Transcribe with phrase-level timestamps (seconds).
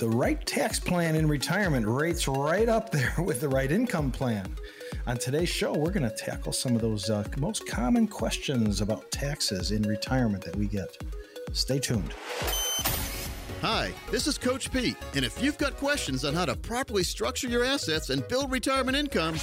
[0.00, 4.46] the right tax plan in retirement rates right up there with the right income plan.
[5.06, 9.10] On today's show, we're going to tackle some of those uh, most common questions about
[9.10, 10.96] taxes in retirement that we get.
[11.52, 12.14] Stay tuned.
[13.60, 17.48] Hi, this is Coach Pete, and if you've got questions on how to properly structure
[17.48, 19.36] your assets and build retirement income,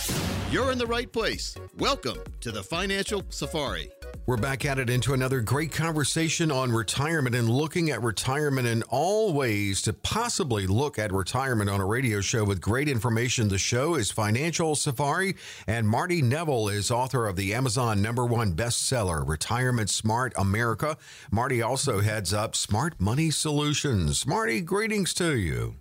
[0.49, 1.55] you're in the right place.
[1.77, 3.91] Welcome to the Financial Safari.
[4.27, 8.83] We're back at it into another great conversation on retirement and looking at retirement in
[8.89, 13.47] all ways to possibly look at retirement on a radio show with great information.
[13.47, 18.53] The show is Financial Safari, and Marty Neville is author of the Amazon number one
[18.53, 20.97] bestseller, Retirement Smart America.
[21.31, 24.27] Marty also heads up Smart Money Solutions.
[24.27, 25.75] Marty, greetings to you.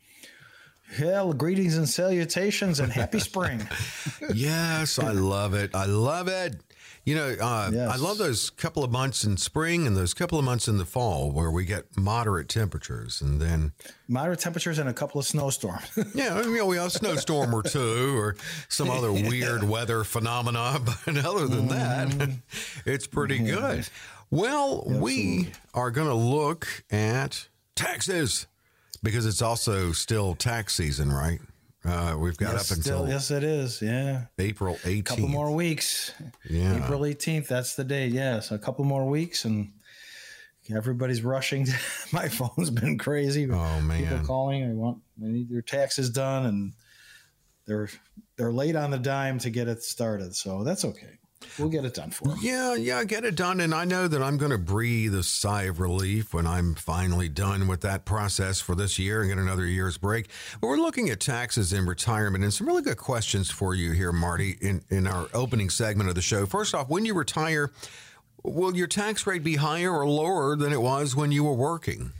[0.94, 3.68] Hell, greetings and salutations and happy spring.
[4.32, 5.74] yes, I love it.
[5.74, 6.60] I love it.
[7.06, 7.88] You know, uh, yes.
[7.88, 10.84] I love those couple of months in spring and those couple of months in the
[10.84, 13.72] fall where we get moderate temperatures and then
[14.08, 15.88] moderate temperatures and a couple of snowstorms.
[16.14, 18.34] yeah, you know, we have a snowstorm or two or
[18.68, 20.80] some other weird weather phenomena.
[21.06, 22.38] But other than that, mm.
[22.84, 23.54] it's pretty yeah.
[23.54, 23.88] good.
[24.30, 25.00] Well, Absolutely.
[25.00, 28.48] we are going to look at taxes
[29.04, 31.38] because it's also still tax season, right?
[31.86, 33.80] Uh, we've got yes, up until still, yes, it is.
[33.80, 34.98] Yeah, April 18th.
[34.98, 36.12] A couple more weeks.
[36.48, 37.46] Yeah, April 18th.
[37.46, 38.12] That's the date.
[38.12, 39.70] Yes, a couple more weeks, and
[40.74, 41.66] everybody's rushing.
[42.12, 43.48] My phone's been crazy.
[43.48, 44.68] Oh man, people calling.
[44.68, 46.72] They want they need their taxes done, and
[47.66, 47.88] they're
[48.36, 50.34] they're late on the dime to get it started.
[50.34, 51.18] So that's okay.
[51.58, 52.38] We'll get it done for them.
[52.40, 53.60] Yeah, yeah, get it done.
[53.60, 57.28] And I know that I'm going to breathe a sigh of relief when I'm finally
[57.28, 60.28] done with that process for this year and get another year's break.
[60.60, 64.12] But we're looking at taxes in retirement and some really good questions for you here,
[64.12, 66.46] Marty, in, in our opening segment of the show.
[66.46, 67.70] First off, when you retire,
[68.42, 72.12] will your tax rate be higher or lower than it was when you were working?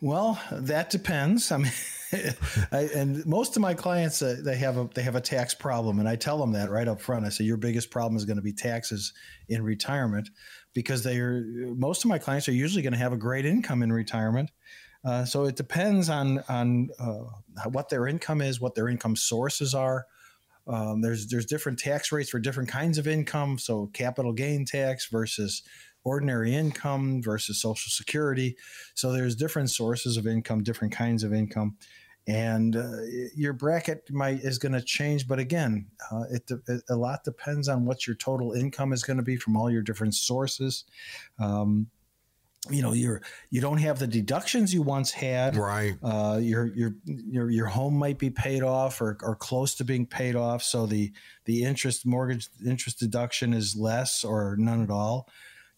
[0.00, 1.52] Well, that depends.
[1.52, 1.72] I mean,
[2.72, 5.98] I, and most of my clients uh, they have a they have a tax problem,
[5.98, 7.24] and I tell them that right up front.
[7.24, 9.12] I say your biggest problem is going to be taxes
[9.48, 10.28] in retirement
[10.74, 11.42] because they are
[11.74, 14.50] most of my clients are usually going to have a great income in retirement.
[15.04, 19.74] Uh, so it depends on on uh, what their income is, what their income sources
[19.74, 20.06] are.
[20.66, 23.58] Um, there's there's different tax rates for different kinds of income.
[23.58, 25.62] So capital gain tax versus
[26.04, 28.56] ordinary income versus social security.
[28.94, 31.76] So there's different sources of income, different kinds of income
[32.28, 32.98] and uh,
[33.34, 37.68] your bracket might is going to change but again uh, it, it, a lot depends
[37.68, 40.84] on what your total income is going to be from all your different sources.
[41.38, 41.88] Um,
[42.70, 45.56] you know you're you don't have the deductions you once had.
[45.56, 45.94] Right.
[46.02, 50.06] Uh, your your your your home might be paid off or, or close to being
[50.06, 51.12] paid off so the
[51.44, 55.28] the interest mortgage interest deduction is less or none at all.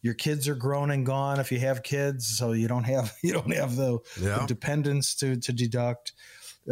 [0.03, 3.33] Your kids are grown and gone if you have kids so you don't have you
[3.33, 4.41] don't have the, yeah.
[4.41, 6.13] the dependents to to deduct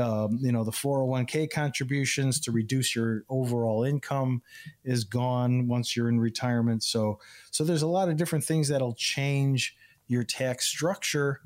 [0.01, 4.43] um, you know the 401k contributions to reduce your overall income
[4.85, 6.83] is gone once you're in retirement.
[6.83, 7.19] So
[7.51, 9.77] so there's a lot of different things that'll change
[10.09, 11.41] your tax structure.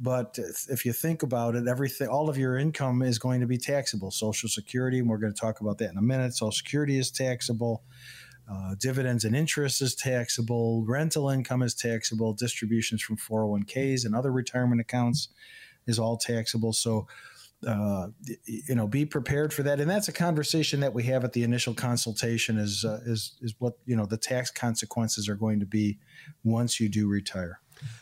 [0.00, 3.58] But if you think about it everything all of your income is going to be
[3.58, 4.10] taxable.
[4.10, 7.10] Social security and we're going to talk about that in a minute social security is
[7.10, 7.84] taxable.
[8.50, 10.84] Uh, dividends and interest is taxable.
[10.84, 12.32] Rental income is taxable.
[12.32, 15.28] Distributions from 401ks and other retirement accounts
[15.86, 16.72] is all taxable.
[16.72, 17.06] So
[17.66, 18.08] uh,
[18.44, 19.80] you know, be prepared for that.
[19.80, 23.54] And that's a conversation that we have at the initial consultation is, uh, is, is
[23.58, 25.98] what, you know, the tax consequences are going to be
[26.44, 27.60] once you do retire.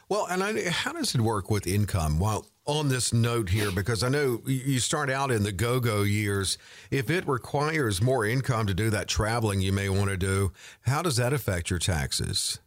[0.08, 2.18] Well, and I, how does it work with income?
[2.18, 6.02] Well, on this note here, because I know you start out in the go go
[6.02, 6.58] years,
[6.90, 11.02] if it requires more income to do that traveling you may want to do, how
[11.02, 12.60] does that affect your taxes?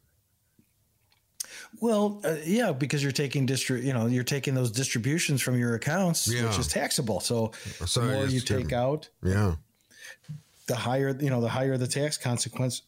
[1.81, 5.75] Well, uh, yeah, because you're taking distri- you know, you're taking those distributions from your
[5.75, 6.47] accounts, yeah.
[6.47, 7.19] which is taxable.
[7.19, 7.51] So,
[7.94, 9.56] the more you take out, yeah,
[10.67, 12.83] the higher you know, the higher the tax consequence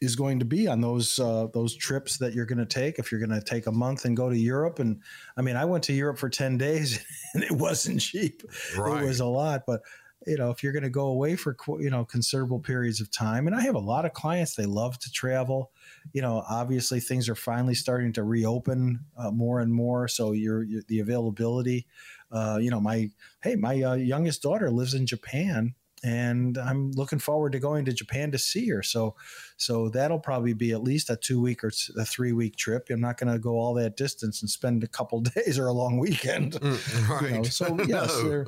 [0.00, 2.98] is going to be on those uh, those trips that you're going to take.
[2.98, 5.00] If you're going to take a month and go to Europe, and
[5.36, 7.04] I mean, I went to Europe for ten days,
[7.34, 8.42] and it wasn't cheap.
[8.76, 9.02] Right.
[9.02, 9.80] It was a lot, but
[10.26, 13.46] you know, if you're going to go away for you know considerable periods of time,
[13.46, 15.70] and I have a lot of clients they love to travel
[16.12, 20.08] you know, obviously things are finally starting to reopen uh, more and more.
[20.08, 21.86] So your, the availability,
[22.30, 23.10] uh, you know, my
[23.42, 25.74] hey, my uh, youngest daughter lives in Japan,
[26.04, 28.82] and I'm looking forward to going to Japan to see her.
[28.82, 29.14] So,
[29.56, 32.88] so that'll probably be at least a two week or a three week trip.
[32.90, 35.72] I'm not going to go all that distance and spend a couple days or a
[35.72, 36.54] long weekend.
[36.54, 37.30] Mm, right.
[37.30, 38.44] You know, so yes, no.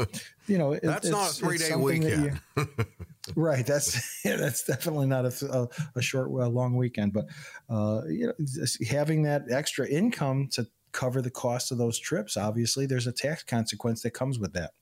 [0.47, 2.39] you know, it, that's not a three day weekend.
[2.57, 2.67] You,
[3.35, 3.67] right.
[3.67, 5.69] That's yeah, that's definitely not a, a,
[5.99, 7.13] a short, well, long weekend.
[7.13, 7.27] But
[7.69, 12.87] uh, you know, having that extra income to cover the cost of those trips, obviously
[12.87, 14.73] there's a tax consequence that comes with that.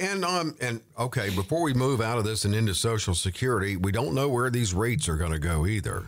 [0.00, 3.92] And um and okay, before we move out of this and into Social Security, we
[3.92, 6.06] don't know where these rates are going to go either.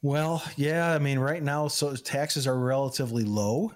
[0.00, 3.72] Well, yeah, I mean, right now, so taxes are relatively low.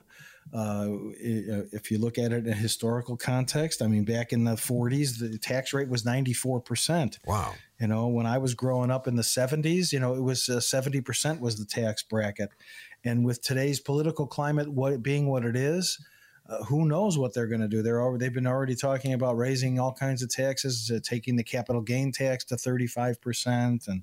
[0.53, 0.87] Uh,
[1.19, 5.19] if you look at it in a historical context, I mean, back in the 40s,
[5.19, 7.19] the tax rate was 94%.
[7.27, 7.55] Wow.
[7.81, 10.59] You know, when I was growing up in the 70s, you know, it was uh,
[10.59, 12.51] 70% was the tax bracket.
[13.03, 15.99] And with today's political climate, what being what it is,
[16.49, 17.83] uh, who knows what they're going to do?
[17.83, 21.45] They're already, they've been already talking about raising all kinds of taxes, uh, taking the
[21.45, 24.03] capital gain tax to 35%, and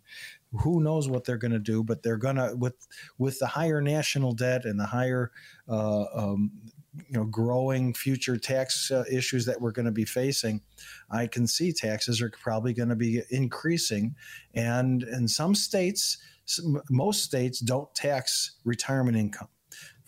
[0.62, 1.84] who knows what they're going to do.
[1.84, 2.88] But they're going to with
[3.18, 5.32] with the higher national debt and the higher
[5.68, 6.52] uh, um,
[7.08, 10.62] you know growing future tax uh, issues that we're going to be facing
[11.12, 14.16] i can see taxes are probably going to be increasing
[14.54, 16.18] and in some states
[16.90, 19.48] most states don't tax retirement income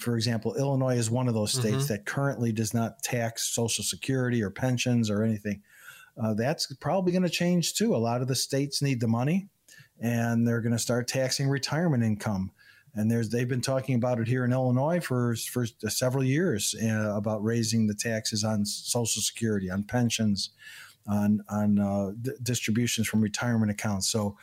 [0.02, 1.94] for example, Illinois is one of those states mm-hmm.
[1.94, 5.62] that currently does not tax Social Security or pensions or anything.
[6.22, 7.96] Uh, that's probably going to change too.
[7.96, 9.48] A lot of the states need the money,
[10.00, 12.52] and they're going to start taxing retirement income.
[12.94, 17.16] And there's they've been talking about it here in Illinois for for several years uh,
[17.16, 20.50] about raising the taxes on Social Security, on pensions,
[21.08, 24.10] on on uh, d- distributions from retirement accounts.
[24.10, 24.38] So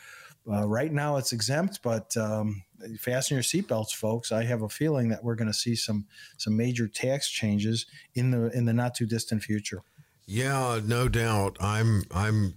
[0.51, 2.63] uh, right now it's exempt, but um,
[2.97, 4.31] fasten your seatbelts, folks.
[4.31, 6.05] I have a feeling that we're going to see some
[6.37, 7.85] some major tax changes
[8.15, 9.83] in the in the not too distant future.
[10.25, 11.57] Yeah, no doubt.
[11.59, 12.55] I'm I'm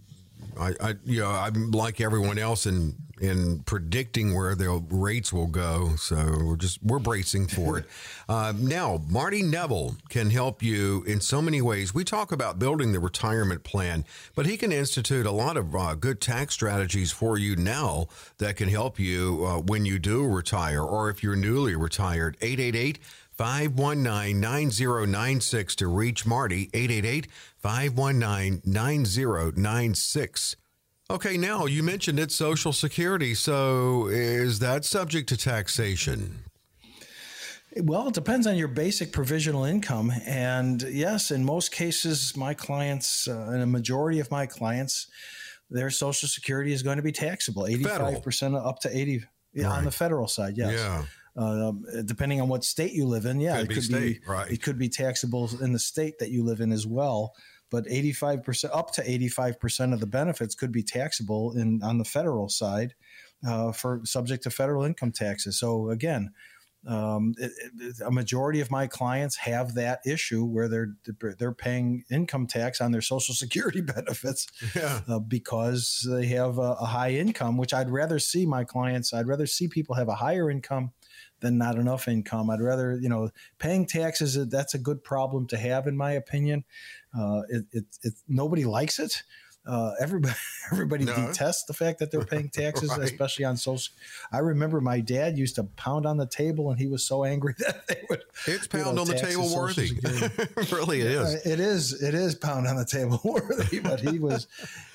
[0.59, 5.47] I, I you know I'm like everyone else in in predicting where the rates will
[5.47, 5.95] go.
[5.97, 7.85] So we're just we're bracing for it.
[8.29, 11.93] Uh, now, Marty Neville can help you in so many ways.
[11.93, 15.97] We talk about building the retirement plan, but he can institute a lot of uh,
[15.97, 18.07] good tax strategies for you now
[18.39, 22.39] that can help you uh, when you do retire or if you're newly retired.
[22.41, 23.01] 888
[23.33, 26.71] 519 9096 to reach Marty.
[26.73, 27.27] 888
[27.63, 30.57] 519 9096.
[31.11, 33.35] Okay, now you mentioned it's Social Security.
[33.35, 36.45] So is that subject to taxation?
[37.77, 40.13] Well, it depends on your basic provisional income.
[40.27, 45.07] And yes, in most cases, my clients, uh, and a majority of my clients,
[45.71, 47.85] their Social Security is going to be taxable 85%
[48.39, 48.67] federal.
[48.67, 49.25] up to 80
[49.55, 49.79] yeah, right.
[49.79, 50.55] on the federal side.
[50.57, 50.73] Yes.
[50.75, 51.05] Yeah.
[51.35, 51.73] Uh,
[52.05, 54.51] depending on what state you live in, yeah, could it could be, be right.
[54.51, 57.33] it could be taxable in the state that you live in as well
[57.73, 62.51] but 85% up to 85% of the benefits could be taxable in on the federal
[62.51, 62.95] side
[63.49, 65.59] uh, for subject to federal income taxes.
[65.59, 66.33] So again,
[66.87, 70.97] um, it, it, a majority of my clients have that issue where they're
[71.39, 75.01] they're paying income tax on their Social Security benefits yeah.
[75.09, 77.57] uh, because they have a, a, high income.
[77.57, 79.15] Which I'd rather see my clients.
[79.15, 80.91] I'd rather see people have a higher income
[81.43, 82.49] than not enough income.
[82.49, 83.29] I'd rather you know
[83.59, 84.35] paying taxes.
[84.49, 86.65] That's a good problem to have, in my opinion.
[87.17, 89.23] Uh, it, it, it, nobody likes it.
[89.65, 90.35] Uh, everybody
[90.73, 91.15] everybody no.
[91.15, 93.03] detests the fact that they're paying taxes, right.
[93.03, 93.95] especially on social.
[94.33, 97.55] I remember my dad used to pound on the table, and he was so angry
[97.59, 98.23] that they would.
[98.47, 99.91] It's pound know, on the table worthy.
[100.75, 101.47] really, it is.
[101.47, 102.03] It is.
[102.03, 103.81] It is pound on the table worthy.
[103.81, 104.47] But he was,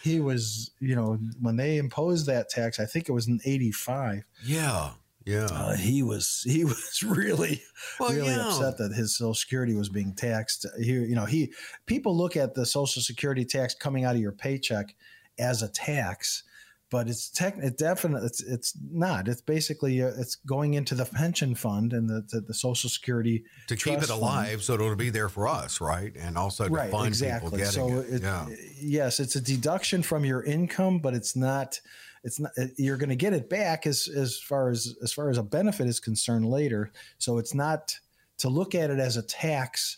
[0.02, 0.72] he was.
[0.80, 4.24] You know, when they imposed that tax, I think it was in '85.
[4.44, 4.92] Yeah
[5.28, 7.62] yeah, uh, he was he was really
[8.00, 8.48] well, really yeah.
[8.48, 10.66] upset that his Social Security was being taxed.
[10.80, 11.54] He, you know, he
[11.86, 14.96] people look at the Social Security tax coming out of your paycheck
[15.38, 16.44] as a tax,
[16.90, 17.58] but it's tech.
[17.58, 19.28] It definitely it's it's not.
[19.28, 23.44] It's basically uh, it's going into the pension fund and the the, the Social Security
[23.68, 24.62] to keep it alive, fund.
[24.62, 26.14] so it'll be there for us, right?
[26.18, 27.52] And also to right, fund exactly.
[27.52, 28.14] people getting so it.
[28.14, 28.48] it yeah.
[28.80, 31.82] Yes, it's a deduction from your income, but it's not
[32.28, 35.38] it's not you're going to get it back as as far as as far as
[35.38, 36.92] a benefit is concerned later.
[37.18, 37.98] So it's not
[38.40, 39.98] to look at it as a tax.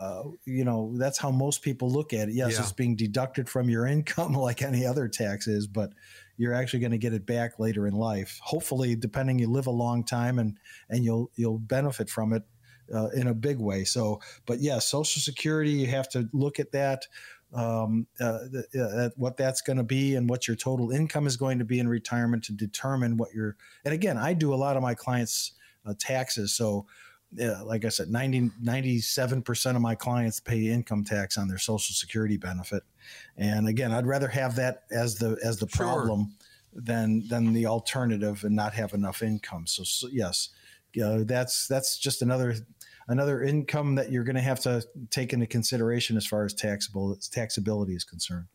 [0.00, 2.34] Uh, you know that's how most people look at it.
[2.34, 2.60] Yes, yeah.
[2.60, 5.92] it's being deducted from your income like any other tax is, but
[6.38, 8.40] you're actually going to get it back later in life.
[8.42, 12.42] Hopefully, depending you live a long time and and you'll you'll benefit from it
[12.92, 13.84] uh, in a big way.
[13.84, 17.06] So, but yes, yeah, Social Security, you have to look at that
[17.56, 18.38] um, uh,
[18.78, 21.78] uh, what that's going to be and what your total income is going to be
[21.78, 25.52] in retirement to determine what your and again i do a lot of my clients
[25.86, 26.54] uh, taxes.
[26.54, 26.86] So
[27.42, 31.94] uh, like i said 90 97% of my clients pay income tax on their social
[31.94, 32.82] security benefit.
[33.36, 35.86] And again i'd rather have that as the as the sure.
[35.86, 36.34] problem
[36.72, 39.66] than than the alternative and not have enough income.
[39.66, 40.50] So, so yes
[40.94, 42.56] that's that's just another
[43.08, 47.16] another income that you're going to have to take into consideration as far as taxable
[47.16, 48.46] taxability is concerned.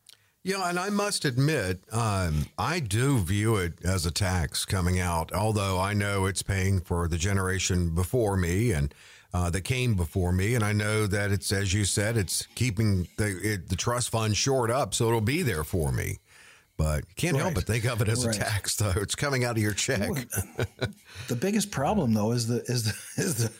[0.43, 5.31] Yeah, and I must admit, um, I do view it as a tax coming out,
[5.31, 8.93] although I know it's paying for the generation before me and
[9.33, 13.07] uh, that came before me, and I know that it's as you said, it's keeping
[13.17, 16.17] the it, the trust fund short up, so it'll be there for me.
[16.81, 17.43] But you can't right.
[17.43, 18.35] help but think of it as right.
[18.35, 18.93] a tax, though.
[18.95, 20.09] It's coming out of your check.
[20.57, 20.65] Uh,
[21.27, 23.51] the biggest problem, though, is the is the is the,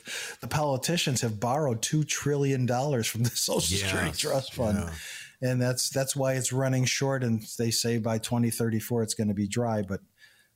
[0.42, 3.90] the politicians have borrowed two trillion dollars from the Social yes.
[3.90, 4.80] Security Trust Fund.
[4.80, 4.94] Yeah
[5.44, 7.24] and that's that's why it's running short.
[7.24, 9.82] And they say by 2034 it's going to be dry.
[9.82, 10.02] But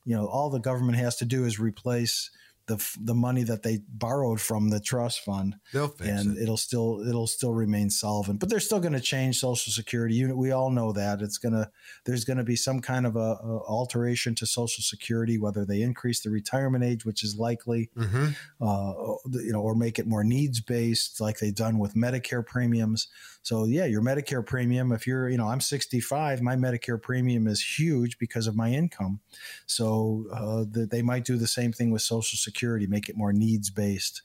[0.04, 2.30] you know, all the government has to do is replace
[2.66, 5.56] the the money that they borrowed from the trust fund,
[6.00, 6.48] and it.
[6.48, 8.40] will still it'll still remain solvent.
[8.40, 10.36] But they're still going to change Social Security unit.
[10.36, 11.70] We all know that it's gonna
[12.04, 15.82] there's going to be some kind of a, a, alteration to Social Security, whether they
[15.82, 18.28] increase the retirement age, which is likely, mm-hmm.
[18.60, 18.92] uh,
[19.40, 23.08] you know, or make it more needs based, like they've done with Medicare premiums.
[23.46, 27.62] So yeah, your Medicare premium, if you're, you know, I'm 65, my Medicare premium is
[27.78, 29.20] huge because of my income.
[29.66, 32.55] So uh, the, they might do the same thing with Social Security,
[32.86, 34.22] make it more needs based.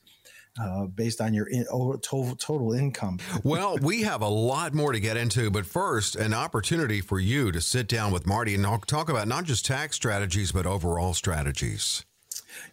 [0.61, 3.17] Uh, based on your in, total, total income.
[3.45, 7.53] well, we have a lot more to get into, but first, an opportunity for you
[7.53, 12.03] to sit down with Marty and talk about not just tax strategies, but overall strategies.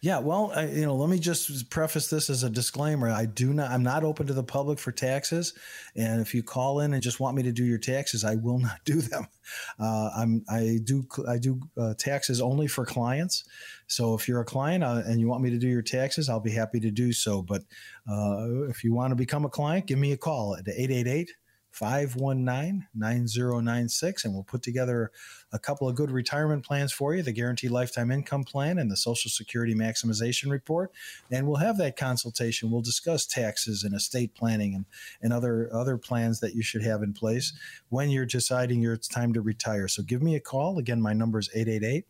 [0.01, 3.11] Yeah, well, I, you know, let me just preface this as a disclaimer.
[3.11, 5.55] I do not, I'm not open to the public for taxes,
[5.97, 8.59] and if you call in and just want me to do your taxes, I will
[8.69, 9.27] not do them.
[9.79, 13.45] Uh, I'm, I do, I do uh, taxes only for clients.
[13.87, 16.41] So if you're a client uh, and you want me to do your taxes, I'll
[16.41, 17.43] be happy to do so.
[17.43, 17.63] But
[18.11, 21.29] uh, if you want to become a client, give me a call at 888-
[21.71, 25.11] 519 9096, and we'll put together
[25.53, 28.97] a couple of good retirement plans for you the Guaranteed Lifetime Income Plan and the
[28.97, 30.91] Social Security Maximization Report.
[31.31, 32.71] And we'll have that consultation.
[32.71, 34.87] We'll discuss taxes and estate planning and,
[35.23, 37.53] and other, other plans that you should have in place
[37.89, 39.89] when you're deciding your, it's time to retire.
[39.89, 40.79] So give me a call.
[40.79, 42.07] Again, my number is 888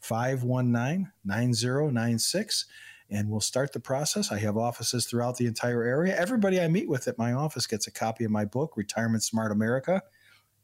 [0.00, 2.66] 519 9096
[3.10, 4.30] and we'll start the process.
[4.30, 6.16] I have offices throughout the entire area.
[6.16, 9.50] Everybody I meet with at my office gets a copy of my book, Retirement Smart
[9.50, 10.02] America.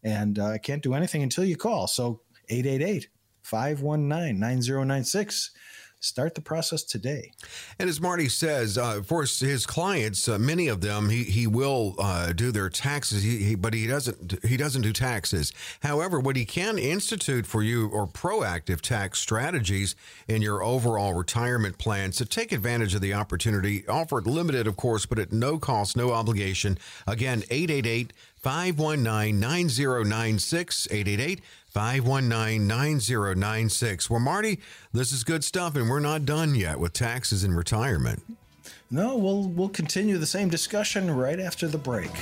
[0.03, 1.87] And uh, I can't do anything until you call.
[1.87, 2.21] So
[2.51, 3.09] 888
[3.43, 5.51] 519 9096
[6.05, 7.33] Start the process today.
[7.79, 11.95] And as Marty says, uh, for his clients, uh, many of them, he, he will
[11.99, 15.53] uh, do their taxes, he, he, but he doesn't he doesn't do taxes.
[15.83, 19.97] However, what he can institute for you are proactive tax strategies
[20.29, 22.13] in your overall retirement plan.
[22.13, 26.13] So take advantage of the opportunity offered limited, of course, but at no cost, no
[26.13, 26.77] obligation.
[27.07, 28.13] Again, 888
[28.45, 34.11] 519 9096 888 519 9096.
[34.11, 34.61] Well, Marty,
[34.93, 38.23] this is good stuff, and we're not done yet with taxes and retirement.
[38.91, 42.13] No, we'll, we'll continue the same discussion right after the break.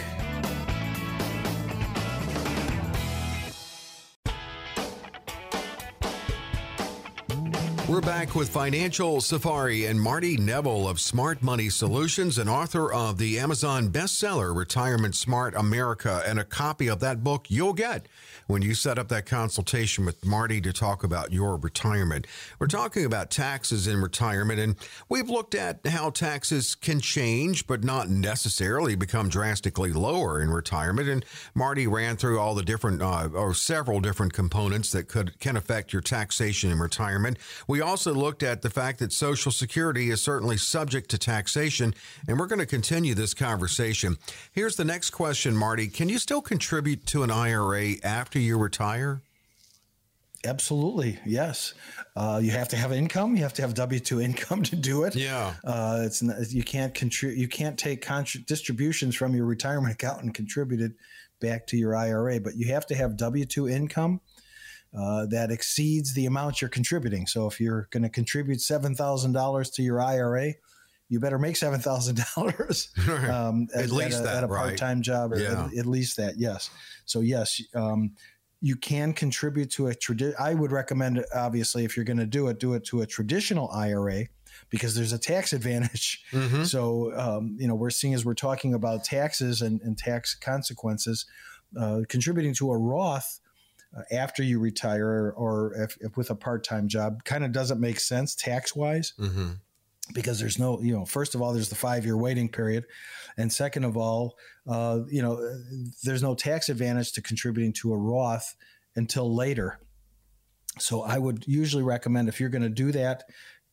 [7.89, 13.19] We're back with Financial Safari and Marty Neville of Smart Money Solutions and author of
[13.19, 16.23] the Amazon bestseller Retirement Smart America.
[16.25, 18.07] And a copy of that book you'll get
[18.47, 22.27] when you set up that consultation with Marty to talk about your retirement.
[22.59, 24.77] We're talking about taxes in retirement, and
[25.09, 31.09] we've looked at how taxes can change, but not necessarily become drastically lower in retirement.
[31.09, 31.25] And
[31.55, 35.93] Marty ran through all the different, uh, or several different components that could can affect
[35.93, 37.39] your taxation in retirement.
[37.73, 41.95] We also looked at the fact that Social Security is certainly subject to taxation,
[42.29, 44.19] and we're going to continue this conversation.
[44.52, 45.88] Here's the next question, Marty.
[45.88, 49.23] Can you still contribute to an IRA after you retire?
[50.45, 51.73] Absolutely, yes.
[52.14, 53.37] Uh, you have to have income.
[53.37, 55.17] You have to have W two income to do it.
[55.17, 57.38] Yeah, uh, it's you can't contribute.
[57.38, 60.93] You can't take contri- distributions from your retirement account and contribute it
[61.41, 62.38] back to your IRA.
[62.38, 64.21] But you have to have W two income
[64.97, 67.27] uh, that exceeds the amount you're contributing.
[67.27, 70.55] So if you're going to contribute seven thousand dollars to your IRA,
[71.09, 72.91] you better make seven thousand dollars
[73.29, 75.65] um, at, at, least at, a, at a part time job, or yeah.
[75.67, 76.39] at, at, least that.
[76.39, 76.71] Yes.
[77.05, 78.13] So yes, um,
[78.61, 80.35] you can contribute to a tradition.
[80.39, 83.71] I would recommend, obviously, if you're going to do it, do it to a traditional
[83.73, 84.27] IRA
[84.71, 86.25] because there's a tax advantage.
[86.33, 86.65] Mm-hmm.
[86.65, 91.27] So um, you know, we're seeing as we're talking about taxes and, and tax consequences,
[91.79, 93.41] uh, contributing to a Roth.
[93.97, 98.01] Uh, after you retire or if, if with a part-time job kind of doesn't make
[98.01, 99.51] sense tax wise mm-hmm
[100.13, 102.85] because there's no, you know, first of all, there's the five year waiting period.
[103.37, 104.37] And second of all,
[104.69, 105.41] uh, you know,
[106.03, 108.55] there's no tax advantage to contributing to a Roth
[108.97, 109.79] until later.
[110.79, 113.25] So I would usually recommend if you're going to do that,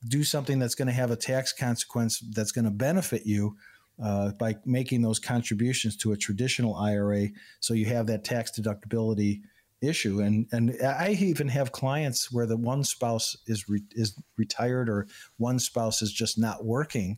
[0.08, 3.58] do something that's going to have a tax consequence that's going to benefit you
[4.02, 7.28] uh, by making those contributions to a traditional IRA.
[7.60, 9.42] So you have that tax deductibility
[9.82, 10.22] issue.
[10.22, 15.08] And and I even have clients where the one spouse is re, is retired or
[15.38, 17.18] one spouse is just not working.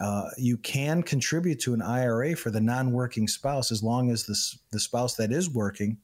[0.00, 4.36] Uh, you can contribute to an IRA for the non-working spouse as long as the
[4.72, 5.98] the spouse that is working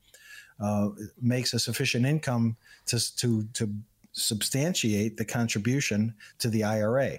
[0.61, 0.91] uh,
[1.21, 3.73] makes a sufficient income to to to
[4.13, 7.19] substantiate the contribution to the IRA.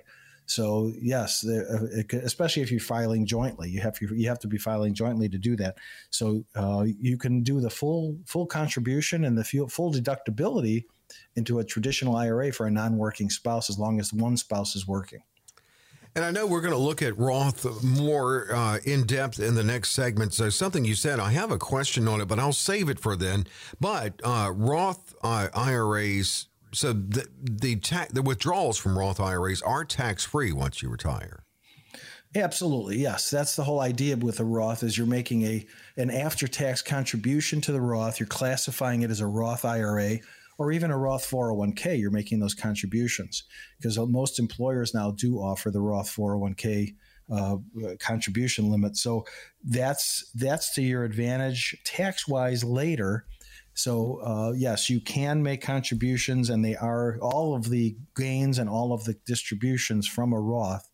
[0.49, 1.85] So yes, uh,
[2.23, 5.55] especially if you're filing jointly, you have you have to be filing jointly to do
[5.57, 5.77] that.
[6.09, 10.85] So uh, you can do the full full contribution and the full deductibility
[11.35, 15.21] into a traditional IRA for a non-working spouse as long as one spouse is working.
[16.15, 19.63] And I know we're going to look at Roth more uh, in depth in the
[19.63, 20.33] next segment.
[20.33, 23.15] So something you said, I have a question on it, but I'll save it for
[23.15, 23.45] then.
[23.79, 29.85] But uh, Roth uh, IRAs so the the, ta- the withdrawals from Roth IRAs are
[29.85, 31.43] tax free once you retire.
[32.35, 33.31] Absolutely, yes.
[33.31, 35.65] That's the whole idea with a Roth is you're making a
[35.97, 38.19] an after tax contribution to the Roth.
[38.19, 40.19] You're classifying it as a Roth IRA
[40.59, 41.99] or even a Roth 401k.
[41.99, 43.45] You're making those contributions
[43.77, 46.93] because most employers now do offer the Roth 401k
[47.31, 47.57] uh,
[47.99, 48.95] contribution limit.
[48.95, 49.25] So
[49.63, 53.25] that's that's to your advantage tax wise later
[53.79, 58.69] so uh, yes, you can make contributions, and they are all of the gains and
[58.69, 60.89] all of the distributions from a Roth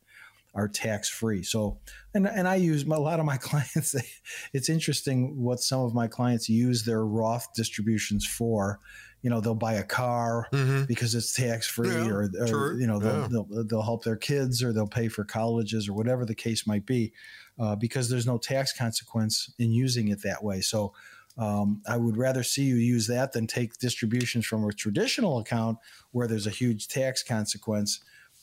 [0.54, 1.42] are tax free.
[1.42, 1.80] So,
[2.14, 3.94] and and I use a lot of my clients.
[3.94, 4.08] They,
[4.54, 8.80] it's interesting what some of my clients use their Roth distributions for.
[9.24, 10.84] You know, they'll buy a car mm-hmm.
[10.84, 13.28] because it's tax free, yeah, or, or you know, they'll, yeah.
[13.32, 16.86] they'll, they'll help their kids, or they'll pay for colleges, or whatever the case might
[16.86, 17.12] be,
[17.60, 20.62] uh, because there's no tax consequence in using it that way.
[20.62, 20.94] So
[21.38, 25.80] um, I would rather see you use that than take distributions from a traditional account
[26.12, 28.00] where there's a huge tax consequence.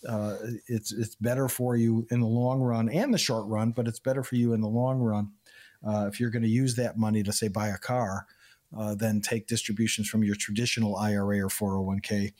[0.07, 3.89] Uh, it's it's better for you in the long run and the short run, but
[3.89, 5.31] it's better for you in the long run
[5.87, 8.27] uh, if you're going to use that money to say buy a car.
[8.77, 12.33] Uh, take distributions from your traditional IRA or 401k.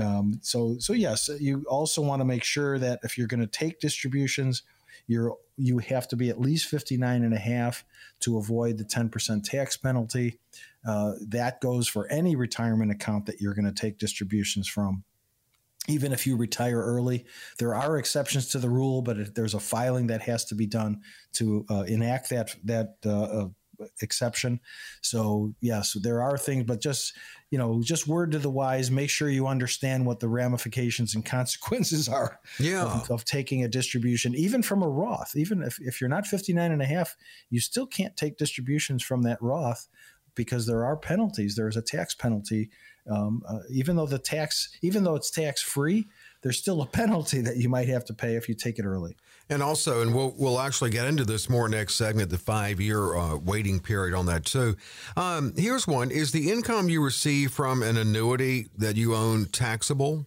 [0.00, 3.48] Um, so, so yes, you also want to make sure that if you're going to
[3.48, 4.62] take distributions,
[5.06, 7.84] you're you have to be at least 59 and a half
[8.20, 10.38] to avoid the 10% tax penalty.
[10.86, 15.04] Uh, that goes for any retirement account that you're going to take distributions from.
[15.88, 17.26] Even if you retire early,
[17.58, 21.00] there are exceptions to the rule, but there's a filing that has to be done
[21.32, 23.48] to uh, enact that that uh, uh
[24.00, 24.60] exception.
[25.00, 27.14] So yes, there are things, but just
[27.52, 31.22] you know, just word to the wise, make sure you understand what the ramifications and
[31.24, 32.84] consequences are yeah.
[32.84, 35.36] of, of, taking a distribution, even from a Roth.
[35.36, 37.14] Even if, if you're not 59 and a half,
[37.50, 39.86] you still can't take distributions from that Roth
[40.34, 41.54] because there are penalties.
[41.54, 42.70] There's a tax penalty.
[43.10, 46.06] Um, uh, even though the tax, even though it's tax free,
[46.42, 49.16] there's still a penalty that you might have to pay if you take it early.
[49.48, 53.16] And also, and we'll we'll actually get into this more next segment, the five year
[53.16, 54.76] uh, waiting period on that too.
[55.16, 60.26] Um, here's one: Is the income you receive from an annuity that you own taxable?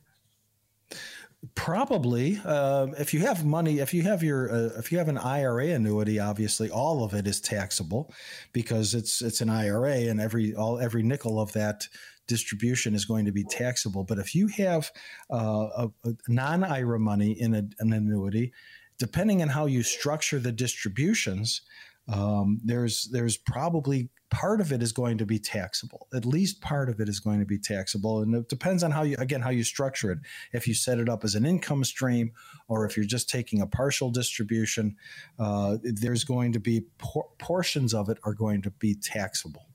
[1.54, 5.18] Probably, uh, if you have money, if you have your, uh, if you have an
[5.18, 8.12] IRA annuity, obviously all of it is taxable
[8.52, 11.88] because it's it's an IRA, and every all every nickel of that
[12.28, 14.04] distribution is going to be taxable.
[14.04, 14.92] But if you have
[15.32, 18.54] uh, a, a non IRA money in a, an annuity,
[18.98, 21.62] depending on how you structure the distributions,
[22.08, 26.08] um, there's there's probably part of it is going to be taxable.
[26.14, 29.04] At least part of it is going to be taxable, and it depends on how
[29.04, 30.20] you again how you structure it.
[30.54, 32.32] If you set it up as an income stream,
[32.68, 34.96] or if you're just taking a partial distribution,
[35.40, 39.68] uh, there's going to be por- portions of it are going to be taxable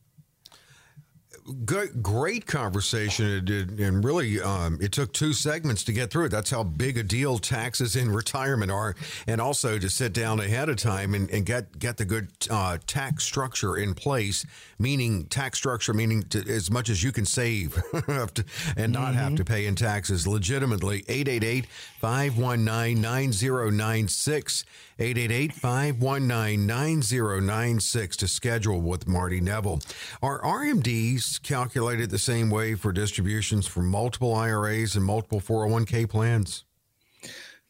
[1.64, 3.26] good, great conversation.
[3.26, 6.28] It did, and really, um, it took two segments to get through it.
[6.30, 8.94] That's how big a deal taxes in retirement are,
[9.26, 12.78] and also to sit down ahead of time and, and get get the good uh,
[12.86, 14.44] tax structure in place.
[14.78, 19.12] Meaning tax structure, meaning to, as much as you can save and not mm-hmm.
[19.14, 21.04] have to pay in taxes legitimately.
[21.08, 21.66] 888
[22.00, 24.64] 519 9096.
[25.00, 29.80] 888 519 9096 to schedule with Marty Neville.
[30.22, 36.64] Are RMDs calculated the same way for distributions from multiple IRAs and multiple 401k plans?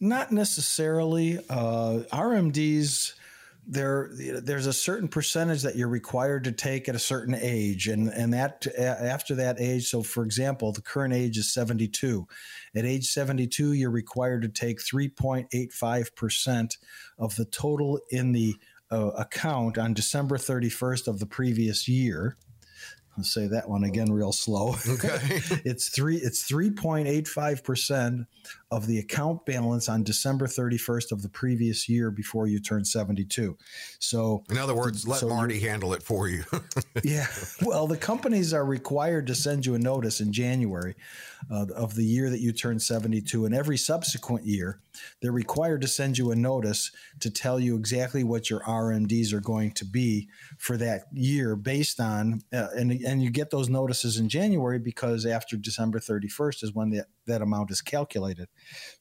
[0.01, 1.39] Not necessarily.
[1.49, 3.13] Uh, RMDs
[3.71, 8.09] there there's a certain percentage that you're required to take at a certain age and
[8.09, 12.27] and that after that age so for example the current age is 72
[12.75, 16.79] at age 72 you're required to take 3.85%
[17.19, 18.57] of the total in the
[18.91, 22.37] uh, account on December 31st of the previous year
[23.19, 24.77] I'll say that one again real slow.
[24.89, 25.19] Okay.
[25.65, 28.27] it's three it's 3.85%
[28.71, 33.57] of the account balance on December 31st of the previous year before you turn 72.
[33.99, 36.45] So in other words, let so Marty handle it for you.
[37.05, 37.27] yeah.
[37.63, 40.95] Well, the companies are required to send you a notice in January
[41.51, 44.81] uh, of the year that you turn 72 and every subsequent year
[45.21, 49.41] they're required to send you a notice to tell you exactly what your RMDs are
[49.41, 54.19] going to be for that year based on uh, and and you get those notices
[54.19, 58.49] in January because after December 31st is when that that amount is calculated.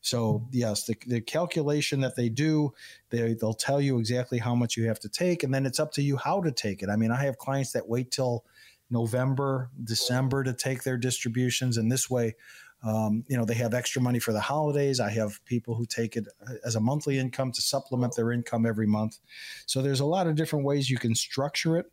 [0.02, 2.74] So yes, the, the calculation that they do,
[3.10, 5.92] they they'll tell you exactly how much you have to take, and then it's up
[5.94, 6.90] to you how to take it.
[6.90, 8.46] I mean, I have clients that wait till
[8.90, 12.36] November, December to take their distributions, and this way.
[12.82, 15.02] Um, you know, they have extra money for the holidays.
[15.02, 16.28] I have people who take it
[16.64, 19.20] as a monthly income to supplement their income every month.
[19.66, 21.92] So there's a lot of different ways you can structure it.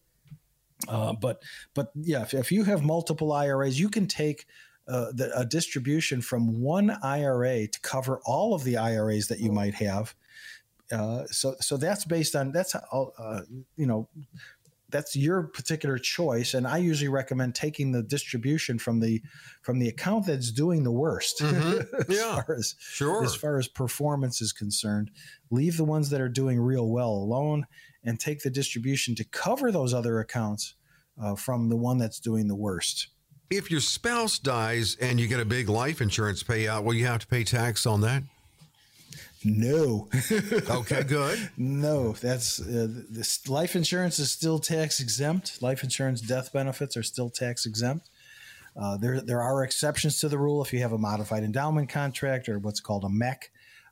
[0.89, 1.43] Uh, but
[1.75, 4.47] but yeah, if, if, you have multiple IRAs, you can take
[4.89, 9.51] uh, the, a distribution from one IRA to cover all of the IRAs that you
[9.51, 10.15] might have.
[10.93, 13.41] Uh, so so that's based on that's uh,
[13.77, 14.09] you know
[14.89, 19.23] that's your particular choice and i usually recommend taking the distribution from the
[19.63, 21.79] from the account that's doing the worst mm-hmm.
[22.13, 25.11] yeah as far as sure as far as performance is concerned
[25.51, 27.67] leave the ones that are doing real well alone
[28.05, 30.75] and take the distribution to cover those other accounts
[31.21, 33.09] uh, from the one that's doing the worst
[33.49, 37.21] if your spouse dies and you get a big life insurance payout, will you have
[37.21, 38.25] to pay tax on that?
[39.47, 40.09] No.
[40.71, 41.51] okay, good.
[41.57, 45.63] No, that's uh, this life insurance is still tax exempt.
[45.63, 48.11] Life insurance death benefits are still tax exempt.
[48.77, 52.49] Uh, there, there are exceptions to the rule if you have a modified endowment contract
[52.49, 53.37] or what's called a MEC.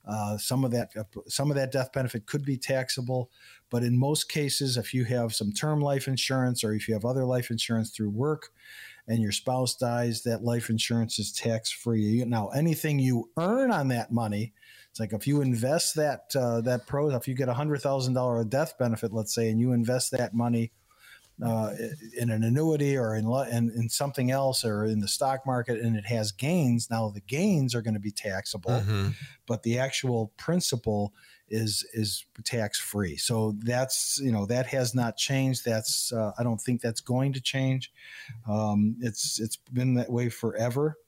[0.07, 3.31] Uh, some of that, uh, some of that death benefit could be taxable,
[3.71, 7.05] but in most cases, if you have some term life insurance or if you have
[7.05, 8.51] other life insurance through work,
[9.07, 12.25] and your spouse dies, that life insurance is tax free.
[12.27, 14.55] Now, anything you earn on that money,
[14.95, 18.15] it's like if you invest that uh, that pro, if you get a hundred thousand
[18.15, 20.71] dollar death benefit, let's say, and you invest that money
[21.45, 21.73] uh,
[22.17, 25.97] in an annuity or in, in, in something else or in the stock market, and
[25.97, 26.91] it has gains.
[26.93, 29.09] Now, the gains are going to be taxable, mm-hmm.
[29.49, 31.13] but the actual principal
[31.49, 33.17] is is tax free.
[33.17, 35.65] So that's you know that has not changed.
[35.65, 37.93] That's uh, I don't think that's going to change.
[38.49, 40.99] Um, it's it's been that way forever,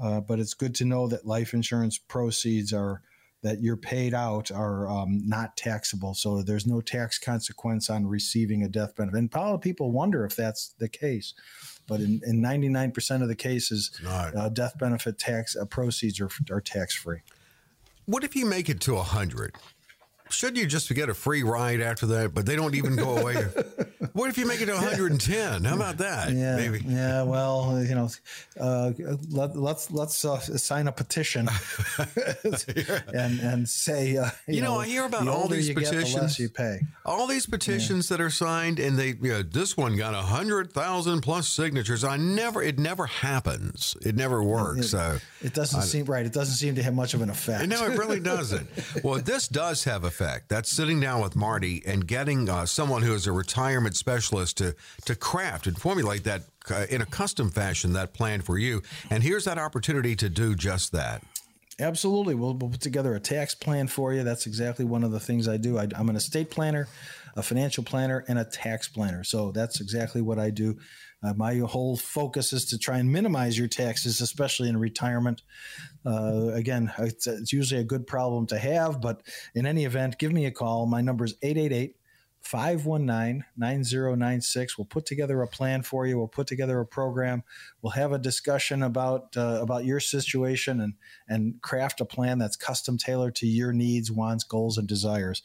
[0.00, 3.02] uh, but it's good to know that life insurance proceeds are
[3.42, 6.14] that you're paid out are um, not taxable.
[6.14, 9.18] So there's no tax consequence on receiving a death benefit.
[9.18, 11.34] And a lot of people wonder if that's the case.
[11.86, 13.90] But in, in 99% of the cases,
[14.36, 17.20] uh, death benefit tax uh, proceeds are, are tax free.
[18.06, 19.54] What if you make it to 100?
[20.30, 22.34] Should you just get a free ride after that?
[22.34, 23.34] But they don't even go away.
[24.12, 25.64] what if you make it to 110?
[25.64, 26.32] How about that?
[26.32, 26.80] Yeah, maybe.
[26.86, 27.22] Yeah.
[27.22, 28.08] Well, you know,
[28.60, 28.92] uh,
[29.30, 31.48] let, us let's, let's uh, sign a petition
[33.14, 36.14] and and say, uh, you, you know, know, I hear about all these petitions.
[36.14, 36.80] Get, the you pay.
[37.04, 38.16] All these petitions yeah.
[38.16, 42.04] that are signed, and they, you know, this one got a hundred thousand plus signatures.
[42.04, 43.96] I never, it never happens.
[44.02, 44.86] It never works.
[44.86, 46.26] It, so it doesn't I, seem right.
[46.26, 47.68] It doesn't seem to have much of an effect.
[47.68, 48.68] No, it really doesn't.
[49.02, 50.48] well, this does have a effect.
[50.48, 54.74] That's sitting down with Marty and getting uh, someone who is a retirement specialist to
[55.04, 58.82] to craft and formulate that uh, in a custom fashion that plan for you.
[59.10, 61.22] And here's that opportunity to do just that.
[61.78, 62.34] Absolutely.
[62.34, 64.24] We'll, we'll put together a tax plan for you.
[64.24, 65.78] That's exactly one of the things I do.
[65.78, 66.88] I, I'm an estate planner,
[67.36, 69.22] a financial planner, and a tax planner.
[69.22, 70.78] So that's exactly what I do.
[71.26, 75.42] Uh, my whole focus is to try and minimize your taxes, especially in retirement.
[76.04, 79.22] Uh, again, it's, it's, usually a good problem to have, but
[79.54, 80.86] in any event, give me a call.
[80.86, 81.96] My number is 888
[82.42, 84.78] 519 9096.
[84.78, 86.16] We'll put together a plan for you.
[86.16, 87.42] We'll put together a program.
[87.82, 90.94] We'll have a discussion about uh, about your situation and
[91.28, 95.42] and craft a plan that's custom tailored to your needs, wants, goals, and desires.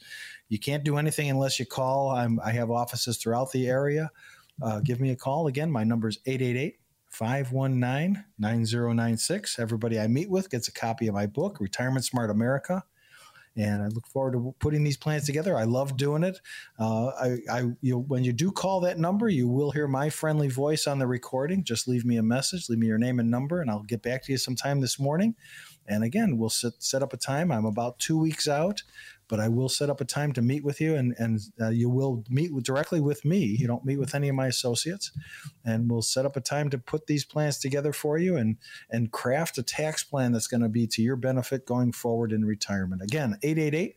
[0.48, 2.10] You can't do anything unless you call.
[2.10, 4.12] I'm, I have offices throughout the area
[4.62, 5.46] uh, give me a call.
[5.46, 6.78] Again, my number is 888
[7.10, 9.58] 519 9096.
[9.58, 12.84] Everybody I meet with gets a copy of my book, Retirement Smart America.
[13.54, 15.56] And I look forward to putting these plans together.
[15.58, 16.40] I love doing it.
[16.78, 20.48] Uh, I, I you, when you do call that number, you will hear my friendly
[20.48, 21.62] voice on the recording.
[21.62, 24.24] Just leave me a message, leave me your name and number, and I'll get back
[24.24, 25.34] to you sometime this morning.
[25.86, 27.52] And again, we'll set, set up a time.
[27.52, 28.82] I'm about two weeks out
[29.32, 31.88] but I will set up a time to meet with you, and and uh, you
[31.88, 33.38] will meet with, directly with me.
[33.38, 35.10] You don't meet with any of my associates,
[35.64, 38.58] and we'll set up a time to put these plans together for you and
[38.90, 42.44] and craft a tax plan that's going to be to your benefit going forward in
[42.44, 43.00] retirement.
[43.00, 43.96] Again, 888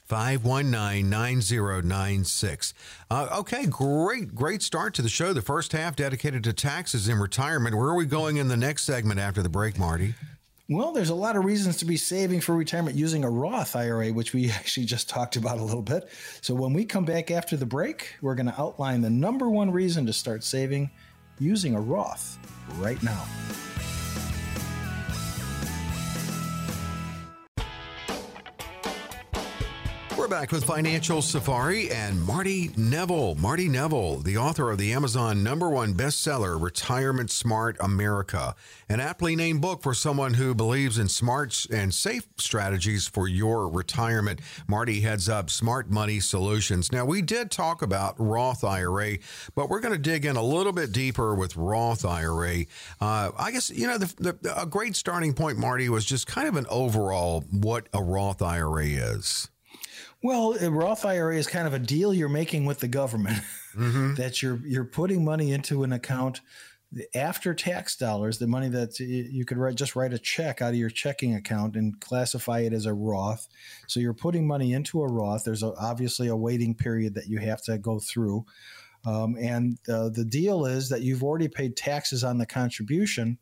[0.08, 2.72] 888-519-9096.
[3.10, 5.32] Uh, okay, great, great start to the show.
[5.32, 7.76] The first half dedicated to taxes in retirement.
[7.76, 10.14] Where are we going in the next segment after the break, Marty?
[10.66, 14.14] Well, there's a lot of reasons to be saving for retirement using a Roth IRA,
[14.14, 16.08] which we actually just talked about a little bit.
[16.40, 19.70] So, when we come back after the break, we're going to outline the number one
[19.70, 20.90] reason to start saving
[21.38, 22.38] using a Roth
[22.78, 23.26] right now.
[30.24, 33.34] We're back with Financial Safari and Marty Neville.
[33.34, 38.54] Marty Neville, the author of the Amazon number one bestseller, Retirement Smart America,
[38.88, 43.68] an aptly named book for someone who believes in smart and safe strategies for your
[43.68, 44.40] retirement.
[44.66, 46.90] Marty heads up Smart Money Solutions.
[46.90, 49.18] Now, we did talk about Roth IRA,
[49.54, 52.64] but we're going to dig in a little bit deeper with Roth IRA.
[52.98, 56.48] Uh, I guess, you know, the, the, a great starting point, Marty, was just kind
[56.48, 59.50] of an overall what a Roth IRA is.
[60.24, 63.42] Well, a Roth IRA is kind of a deal you're making with the government
[63.76, 64.14] mm-hmm.
[64.16, 66.40] that you're you're putting money into an account
[67.14, 70.76] after tax dollars, the money that you could write, just write a check out of
[70.76, 73.48] your checking account and classify it as a Roth.
[73.86, 75.44] So you're putting money into a Roth.
[75.44, 78.46] There's a, obviously a waiting period that you have to go through.
[79.04, 83.36] Um, and uh, the deal is that you've already paid taxes on the contribution,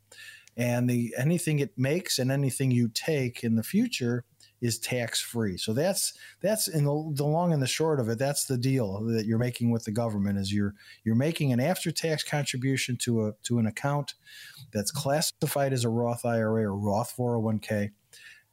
[0.56, 4.24] and the anything it makes and anything you take in the future
[4.62, 5.58] is tax free.
[5.58, 8.18] So that's that's in the, the, long and the short of it.
[8.18, 11.90] That's the deal that you're making with the government is you're you're making an after
[11.90, 14.14] tax contribution to a to an account
[14.72, 17.90] that's classified as a Roth IRA or Roth 401k,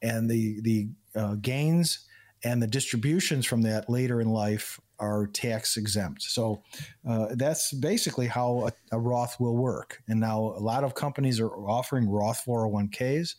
[0.01, 2.07] and the the uh, gains
[2.43, 6.23] and the distributions from that later in life are tax exempt.
[6.23, 6.63] So
[7.07, 10.01] uh, that's basically how a, a, Roth will work.
[10.07, 13.35] And now a lot of companies are offering Roth 401ks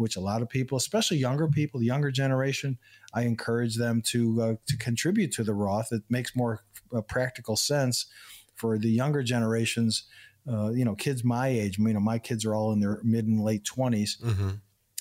[0.00, 2.78] which a lot of people, especially younger people, the younger generation,
[3.12, 5.92] I encourage them to uh, to contribute to the Roth.
[5.92, 8.06] It makes more uh, practical sense
[8.54, 10.04] for the younger generations.
[10.50, 11.78] Uh, you know, kids my age.
[11.78, 14.50] You know, my kids are all in their mid and late 20s mm-hmm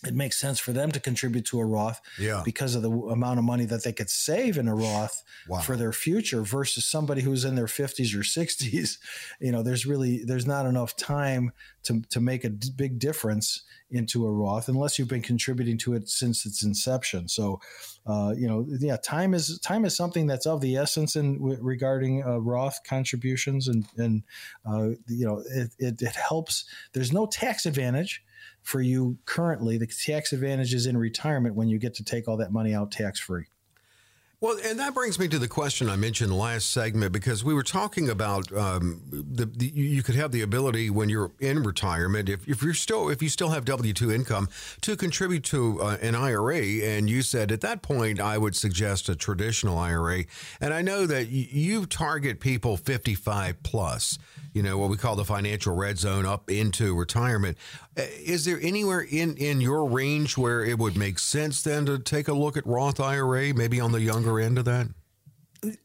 [0.06, 2.42] it makes sense for them to contribute to a Roth yeah.
[2.46, 5.60] because of the amount of money that they could save in a Roth wow.
[5.60, 8.98] for their future versus somebody who's in their 50s or 60s.
[9.40, 11.52] You know, there's really there's not enough time
[11.84, 15.94] to to make a d- big difference into a Roth unless you've been contributing to
[15.94, 17.28] it since its inception.
[17.28, 17.60] So,
[18.06, 21.58] uh, you know, yeah, time is time is something that's of the essence in w-
[21.62, 24.24] regarding uh, Roth contributions, and and
[24.66, 26.66] uh, you know, it, it, it helps.
[26.94, 28.24] There's no tax advantage
[28.64, 29.78] for you currently.
[29.78, 32.92] The tax advantage is in retirement when you get to take all that money out
[32.92, 33.46] tax free.
[34.42, 37.64] Well, and that brings me to the question I mentioned last segment because we were
[37.64, 42.48] talking about um, the, the, you could have the ability when you're in retirement if,
[42.48, 44.48] if you're still if you still have W two income
[44.80, 49.10] to contribute to uh, an IRA, and you said at that point I would suggest
[49.10, 50.24] a traditional IRA,
[50.62, 54.18] and I know that you target people 55 plus
[54.54, 57.58] you know, what we call the financial red zone up into retirement.
[57.98, 62.00] Uh, is there anywhere in, in your range where it would make sense then to
[62.00, 64.88] take a look at Roth IRA, maybe on the younger end of that?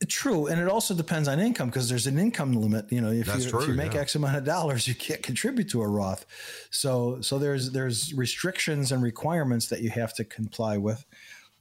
[0.07, 2.93] True, and it also depends on income because there's an income limit.
[2.93, 4.03] You know, if, you, true, if you make yeah.
[4.03, 6.27] X amount of dollars, you can't contribute to a Roth.
[6.71, 11.05] So, so there's there's restrictions and requirements that you have to comply with.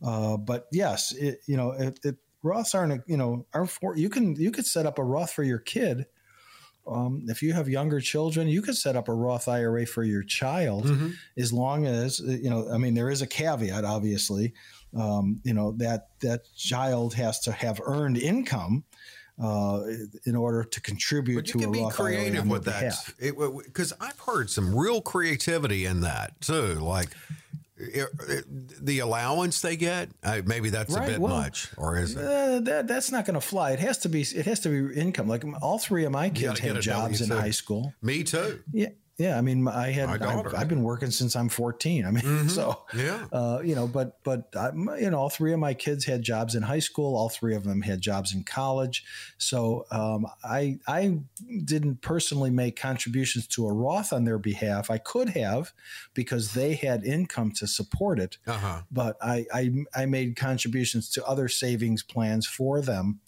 [0.06, 4.10] Uh, but yes, it, you know, it, it, Roths aren't you know are for you
[4.10, 6.06] can you could set up a Roth for your kid
[6.86, 10.24] um, if you have younger children, you could set up a Roth IRA for your
[10.24, 11.10] child mm-hmm.
[11.38, 14.54] as long as, you know, I mean, there is a caveat, obviously,
[14.98, 18.84] um, you know, that that child has to have earned income.
[19.42, 19.82] Uh,
[20.28, 24.20] in order to contribute but you to can be Roth creative with that because I've
[24.20, 26.76] heard some real creativity in that too.
[26.76, 27.10] Like
[27.76, 31.10] the allowance they get uh, maybe that's right.
[31.10, 32.24] a bit well, much or is it?
[32.24, 33.72] uh, that, that's not going to fly.
[33.72, 35.28] It has to be it has to be income.
[35.28, 37.94] Like all three of my kids have jobs in high school.
[38.02, 38.62] Me too.
[38.72, 42.04] Yeah Yeah, I mean, I had I've, I've, been working since I'm 14.
[42.04, 42.48] I mean, mm-hmm.
[42.48, 46.04] so yeah, uh, you know, but but I, you know, all three of my kids
[46.04, 47.16] had jobs in high school.
[47.16, 49.06] All three of them had jobs in college.
[49.38, 51.20] So um, I I
[51.64, 54.90] didn't personally make contributions to a Roth on their behalf.
[54.90, 55.74] I could have
[56.16, 58.40] because they had income to support it.
[58.48, 58.82] Uh-huh.
[58.92, 63.20] But I, I I made contributions to other savings plans for them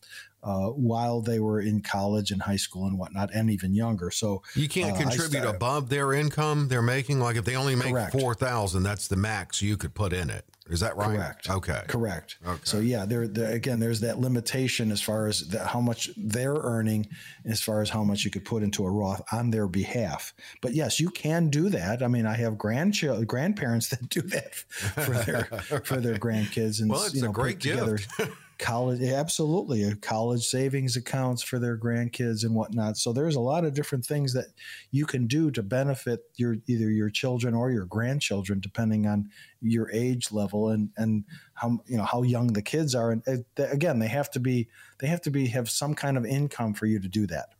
[0.46, 4.12] uh, while they were in college and high school and whatnot, and even younger.
[4.12, 7.20] So you can't uh, contribute started, above their income they're making.
[7.20, 8.12] Like if they only make correct.
[8.12, 10.46] four thousand, that's the max you could put in it.
[10.68, 11.16] Is that right?
[11.16, 11.50] Correct.
[11.50, 11.82] Okay.
[11.88, 12.38] Correct.
[12.46, 12.60] Okay.
[12.64, 16.56] So yeah, there, there again, there's that limitation as far as the, how much they're
[16.56, 17.08] earning,
[17.46, 20.34] as far as how much you could put into a Roth on their behalf.
[20.62, 22.02] But yes, you can do that.
[22.02, 24.56] I mean, I have grandchildren, grandparents that do that
[24.96, 25.44] for their
[25.84, 27.80] for their grandkids, and well, it's you know, a great gift.
[27.80, 28.00] together
[28.58, 32.98] college absolutely college savings accounts for their grandkids and whatnot.
[32.98, 34.48] So there's a lot of different things that
[34.92, 39.30] you can do to benefit your either your children or your grandchildren depending on
[39.62, 43.12] your age level and and how you know how young the kids are.
[43.12, 46.26] And uh, again they have to be they have to be have some kind of
[46.26, 47.55] income for you to do that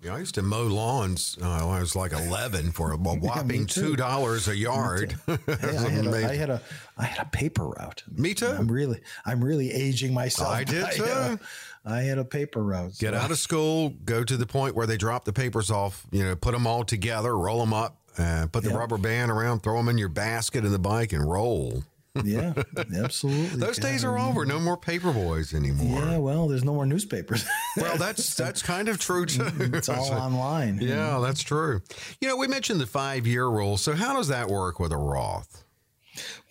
[0.00, 3.60] yeah, I used to mow lawns uh, when I was like 11 for a whopping
[3.62, 5.16] yeah, two dollars a yard.
[5.26, 6.62] hey, I, had a, I, had a
[6.98, 8.02] I had a paper route.
[8.10, 8.46] Me too.
[8.46, 10.50] I'm really I'm really aging myself.
[10.50, 11.04] I did too.
[11.04, 11.40] I had a,
[11.84, 12.98] I had a paper route.
[12.98, 16.06] Get out of school, go to the point where they drop the papers off.
[16.10, 18.78] You know, put them all together, roll them up, uh, put the yep.
[18.78, 21.84] rubber band around, throw them in your basket in the bike, and roll
[22.24, 22.52] yeah,
[22.94, 23.58] absolutely.
[23.58, 24.44] Those days are over.
[24.44, 25.98] No more paper boys anymore.
[25.98, 27.44] Yeah, well, there's no more newspapers.
[27.76, 29.48] well, that's that's kind of true too.
[29.58, 30.78] It's all so, online.
[30.80, 31.80] Yeah, that's true.
[32.20, 33.76] You know, we mentioned the five year rule.
[33.76, 35.64] So how does that work with a Roth?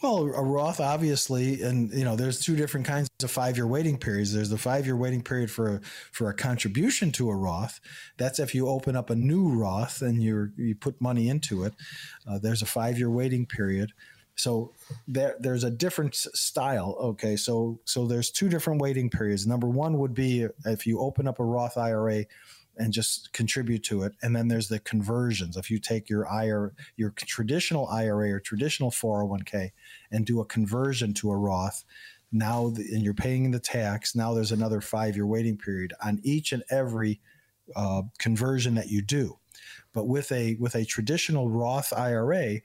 [0.01, 4.33] Well, a Roth, obviously, and you know, there's two different kinds of five-year waiting periods.
[4.33, 7.79] There's the five-year waiting period for a, for a contribution to a Roth.
[8.17, 11.75] That's if you open up a new Roth and you you put money into it.
[12.27, 13.91] Uh, there's a five-year waiting period.
[14.41, 14.73] So
[15.07, 16.97] there, there's a different style.
[16.99, 19.45] Okay, so so there's two different waiting periods.
[19.45, 22.25] Number one would be if you open up a Roth IRA
[22.75, 25.57] and just contribute to it, and then there's the conversions.
[25.57, 29.69] If you take your IRA, your traditional IRA or traditional 401k,
[30.09, 31.83] and do a conversion to a Roth,
[32.31, 34.15] now the, and you're paying the tax.
[34.15, 37.21] Now there's another five year waiting period on each and every
[37.75, 39.37] uh, conversion that you do.
[39.93, 42.61] But with a with a traditional Roth IRA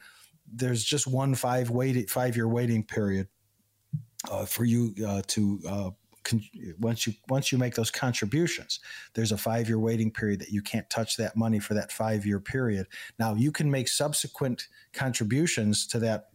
[0.52, 3.28] there's just one five wait five year waiting period
[4.30, 5.90] uh, for you uh, to uh,
[6.24, 6.42] con-
[6.78, 8.80] once you once you make those contributions.
[9.14, 12.26] There's a five year waiting period that you can't touch that money for that five
[12.26, 12.86] year period.
[13.18, 16.26] Now you can make subsequent contributions to that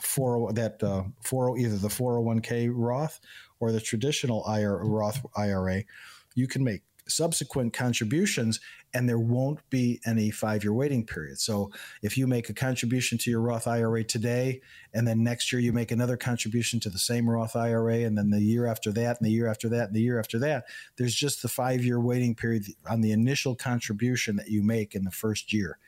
[0.00, 3.20] four that uh, four either the 401k Roth
[3.60, 5.84] or the traditional IRA, Roth IRA.
[6.34, 8.60] You can make subsequent contributions
[8.94, 11.40] and there won't be any five year waiting period.
[11.40, 11.70] So
[12.02, 14.60] if you make a contribution to your Roth IRA today,
[14.92, 18.30] and then next year you make another contribution to the same Roth IRA, and then
[18.30, 20.64] the year after that, and the year after that, and the year after that,
[20.96, 25.04] there's just the five year waiting period on the initial contribution that you make in
[25.04, 25.78] the first year.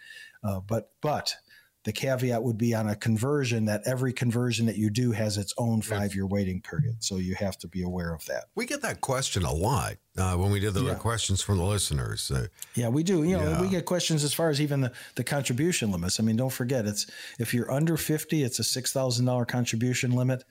[0.42, 1.36] Uh, but but
[1.84, 5.52] the caveat would be on a conversion that every conversion that you do has its
[5.58, 7.04] own five year waiting period.
[7.04, 8.46] So you have to be aware of that.
[8.54, 10.94] We get that question a lot uh, when we did the yeah.
[10.94, 12.30] questions from the listeners.
[12.30, 13.22] Uh, yeah, we do.
[13.22, 13.60] You know, yeah.
[13.60, 16.18] we get questions as far as even the, the contribution limits.
[16.18, 17.06] I mean, don't forget, it's
[17.38, 20.44] if you're under 50, it's a $6,000 contribution limit.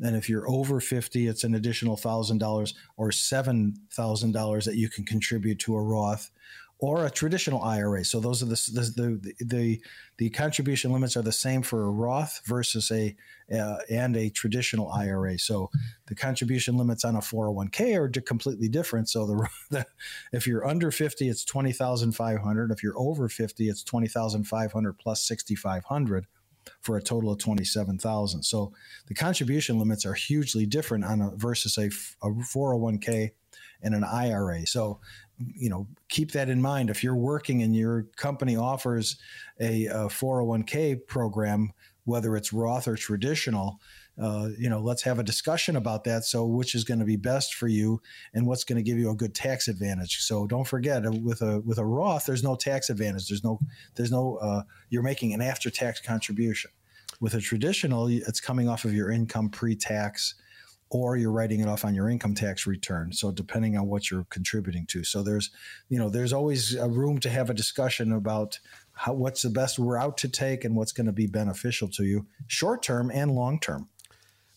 [0.00, 5.58] And if you're over 50, it's an additional $1,000 or $7,000 that you can contribute
[5.60, 6.30] to a Roth
[6.80, 8.04] or a traditional IRA.
[8.04, 9.82] So those are the the the the,
[10.18, 13.16] the contribution limits are the same for a Roth versus a
[13.52, 15.38] uh, and a traditional IRA.
[15.38, 15.70] So
[16.06, 19.08] the contribution limits on a 401k are completely different.
[19.08, 19.86] So the, the
[20.32, 22.70] if you're under 50, it's 20,500.
[22.70, 26.26] If you're over 50, it's 20,500 plus 6,500
[26.82, 28.42] for a total of 27,000.
[28.42, 28.72] So
[29.06, 31.86] the contribution limits are hugely different on a versus a,
[32.26, 33.30] a 401k
[33.82, 34.66] and an IRA.
[34.66, 35.00] So
[35.38, 36.90] you know, keep that in mind.
[36.90, 39.18] If you're working and your company offers
[39.60, 41.72] a, a 401k program,
[42.04, 43.80] whether it's Roth or traditional,
[44.20, 46.24] uh, you know, let's have a discussion about that.
[46.24, 48.00] So, which is going to be best for you,
[48.34, 50.22] and what's going to give you a good tax advantage?
[50.22, 53.28] So, don't forget uh, with a with a Roth, there's no tax advantage.
[53.28, 53.60] There's no
[53.94, 56.72] there's no uh, you're making an after tax contribution.
[57.20, 60.34] With a traditional, it's coming off of your income pre tax
[60.90, 63.12] or you're writing it off on your income tax return.
[63.12, 65.04] So depending on what you're contributing to.
[65.04, 65.50] So there's,
[65.88, 68.58] you know, there's always a room to have a discussion about
[68.92, 72.26] how, what's the best route to take and what's going to be beneficial to you
[72.46, 73.88] short term and long term.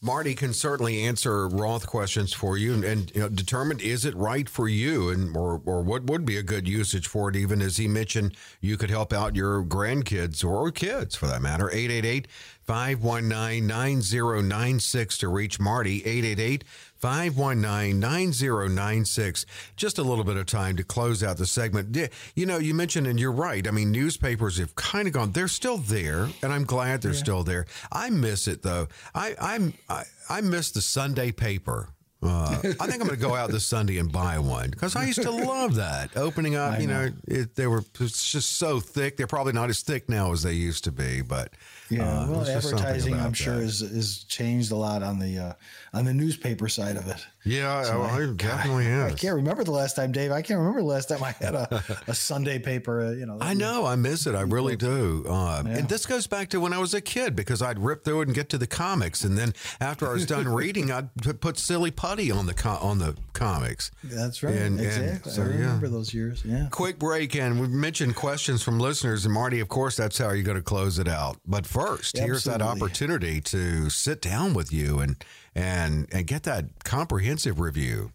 [0.03, 4.15] Marty can certainly answer Roth questions for you and, and you know, determine is it
[4.15, 7.35] right for you and or, or what would be a good usage for it.
[7.35, 11.69] Even as he mentioned, you could help out your grandkids or kids for that matter.
[11.69, 12.27] 888
[12.71, 15.97] 519 9096 to reach Marty.
[16.05, 16.63] 888
[16.99, 19.45] 519 9096.
[19.75, 21.97] Just a little bit of time to close out the segment.
[22.33, 23.67] You know, you mentioned, and you're right.
[23.67, 27.17] I mean, newspapers have kind of gone, they're still there, and I'm glad they're yeah.
[27.17, 27.65] still there.
[27.91, 28.87] I miss it, though.
[29.13, 31.89] I, I'm, I, I miss the Sunday paper.
[32.23, 35.03] Uh, I think I'm going to go out this Sunday and buy one because I
[35.05, 36.15] used to love that.
[36.15, 39.17] Opening up, you know, know it, they were it's just so thick.
[39.17, 41.51] They're probably not as thick now as they used to be, but
[41.91, 45.53] yeah, uh, well, advertising, I'm sure, is is changed a lot on the uh,
[45.93, 47.25] on the newspaper side of it.
[47.43, 49.11] Yeah, so I, I, definitely have.
[49.11, 50.31] I can't remember the last time, Dave.
[50.31, 53.01] I can't remember the last time I had a, a Sunday paper.
[53.01, 54.35] Uh, you know, I know I miss it.
[54.35, 55.25] I really do.
[55.27, 55.79] Uh, yeah.
[55.79, 58.27] And this goes back to when I was a kid because I'd rip through it
[58.27, 61.09] and get to the comics, and then after I was done reading, I'd
[61.41, 63.91] put silly putty on the co- on the comics.
[64.03, 64.55] That's right.
[64.55, 65.07] And, exactly.
[65.07, 65.91] And so, I remember yeah.
[65.91, 66.43] those years.
[66.45, 66.67] Yeah.
[66.69, 70.43] Quick break, and we mentioned questions from listeners, and Marty, of course, that's how you're
[70.43, 71.37] going to close it out.
[71.47, 72.15] But first first.
[72.15, 72.27] Absolutely.
[72.27, 75.23] Here's that opportunity to sit down with you and
[75.55, 78.11] and and get that comprehensive review.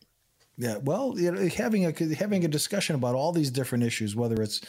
[0.58, 4.42] Yeah, well, you know, having a having a discussion about all these different issues, whether
[4.42, 4.60] it's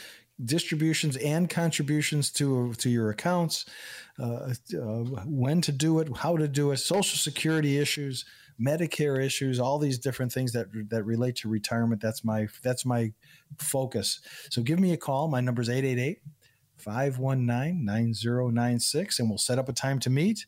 [0.43, 3.65] distributions and contributions to to your accounts,
[4.19, 8.25] uh, uh, when to do it, how to do it, Social Security issues,
[8.59, 12.01] Medicare issues, all these different things that that relate to retirement.
[12.01, 13.13] That's my that's my
[13.57, 14.19] focus.
[14.49, 15.29] So give me a call.
[15.29, 16.19] My number is 888
[16.78, 20.45] 519 9096, and we'll set up a time to meet.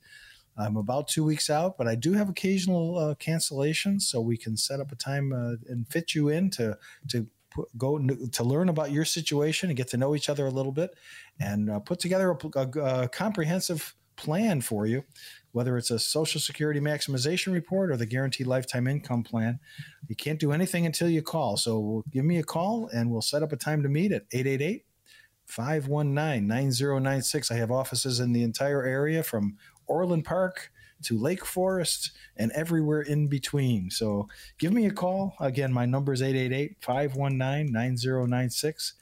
[0.58, 4.58] I'm about two weeks out, but I do have occasional uh, cancellations, so we can
[4.58, 6.78] set up a time uh, and fit you in to
[7.10, 10.52] to put, go to learn about your situation and get to know each other a
[10.52, 10.92] little bit,
[11.40, 15.06] and uh, put together a, a, a, comprehensive plan for you,
[15.54, 19.60] whether it's a Social Security maximization report or the Guaranteed Lifetime Income Plan.
[20.10, 23.44] You can't do anything until you call, so give me a call and we'll set
[23.44, 24.84] up a time to meet at 888
[25.50, 27.52] 519 9096.
[27.52, 30.72] I have offices in the entire area from Orland Park
[31.04, 33.90] to Lake Forest and everywhere in between.
[33.90, 34.28] So
[34.58, 35.34] give me a call.
[35.40, 38.94] Again, my number is 888 519 9096.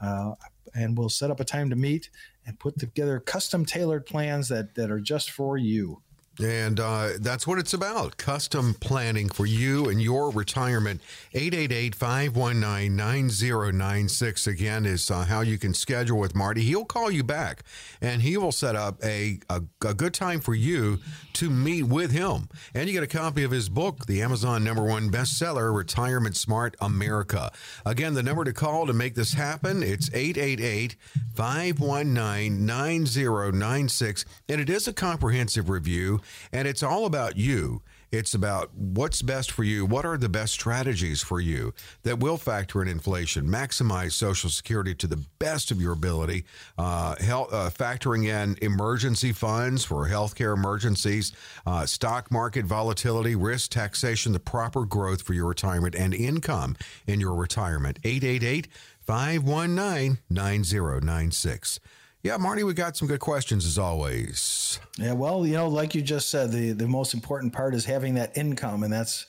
[0.00, 0.32] Uh,
[0.74, 2.10] and we'll set up a time to meet
[2.46, 6.02] and put together custom tailored plans that, that are just for you.
[6.42, 11.00] And uh, that's what it's about custom planning for you and your retirement.
[11.32, 16.62] 888 519 9096 again is uh, how you can schedule with Marty.
[16.62, 17.62] He'll call you back
[18.00, 20.98] and he will set up a, a, a, good time for you
[21.34, 22.48] to meet with him.
[22.74, 26.74] And you get a copy of his book, the Amazon number one bestseller, Retirement Smart
[26.80, 27.52] America.
[27.86, 30.96] Again, the number to call to make this happen, it's 888
[31.34, 34.24] 519 9096.
[34.48, 36.20] And it is a comprehensive review
[36.52, 37.82] and it's all about you.
[38.14, 39.84] It's about what's best for you.
[39.84, 44.94] What are the best strategies for you that will factor in inflation, maximize Social Security
[44.94, 46.44] to the best of your ability,
[46.78, 51.32] uh, uh, factoring in emergency funds for healthcare emergencies,
[51.66, 56.76] uh, stock market volatility, risk taxation, the proper growth for your retirement and income
[57.08, 57.98] in your retirement.
[58.04, 58.68] 888
[59.00, 61.80] 519 9096.
[62.24, 64.80] Yeah, Marty, we got some good questions as always.
[64.98, 68.14] Yeah, well, you know, like you just said, the the most important part is having
[68.14, 69.26] that income, and that's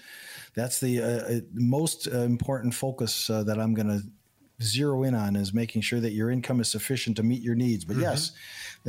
[0.55, 4.01] that's the uh, uh most uh, important focus uh, that I'm going to
[4.63, 7.83] zero in on is making sure that your income is sufficient to meet your needs.
[7.83, 8.03] But mm-hmm.
[8.03, 8.31] yes,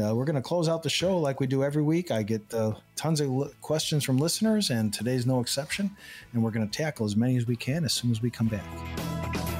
[0.01, 2.13] uh, we're going to close out the show like we do every week.
[2.13, 5.91] I get uh, tons of li- questions from listeners, and today's no exception.
[6.33, 8.47] And we're going to tackle as many as we can as soon as we come
[8.47, 9.56] back.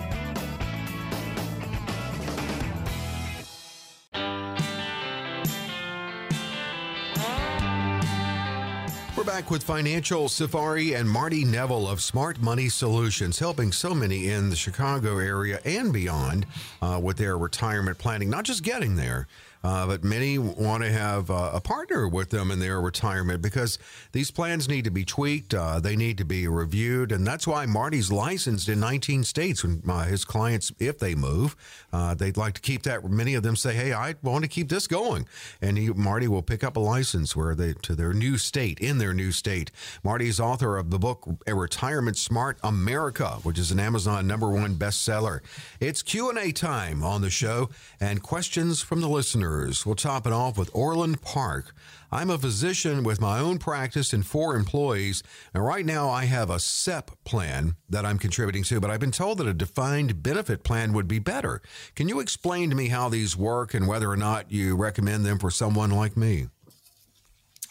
[9.27, 14.51] Back with Financial Safari and Marty Neville of Smart Money Solutions, helping so many in
[14.51, 16.47] the Chicago area and beyond
[16.81, 19.27] uh, with their retirement planning, not just getting there,
[19.67, 23.81] uh, but many want to have uh, a partner with them in their retirement because
[24.13, 25.55] these plans need to be tweaked.
[25.55, 27.11] Uh, they need to be reviewed.
[27.11, 29.65] And that's why Marty's licensed in 19 states.
[29.65, 31.57] When uh, his clients, if they move,
[31.93, 33.03] uh, they'd like to keep that.
[33.11, 35.27] Many of them say, Hey, I want to keep this going.
[35.61, 38.99] And he, Marty will pick up a license where they to their new state, in
[38.99, 39.73] their new state.
[40.05, 44.77] Marty's author of the book, A Retirement Smart America, which is an Amazon number one
[44.77, 45.41] bestseller.
[45.81, 49.56] It's Q&A time on the show and questions from the listeners.
[49.57, 51.75] We'll top it off with Orland Park.
[52.13, 55.23] I'm a physician with my own practice and four employees,
[55.55, 59.11] and right now I have a SEP plan that I'm contributing to, but I've been
[59.11, 61.63] told that a defined benefit plan would be better.
[61.95, 65.39] Can you explain to me how these work and whether or not you recommend them
[65.39, 66.49] for someone like me?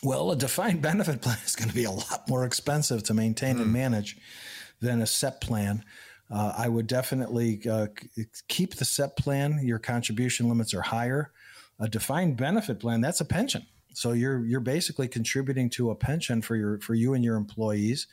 [0.04, 3.58] Well, a defined benefit plan is going to be a lot more expensive to maintain
[3.58, 3.62] mm.
[3.62, 3.74] and hmm.
[3.74, 4.18] manage
[4.82, 5.84] than a SEP plan.
[6.30, 7.88] Uh, I would definitely uh,
[8.48, 9.60] keep the SEP plan.
[9.64, 11.32] Your contribution limits are higher.
[11.80, 13.66] A defined benefit plan, that's a pension.
[13.94, 18.08] So you're you're basically contributing to a pension for your for you and your employees,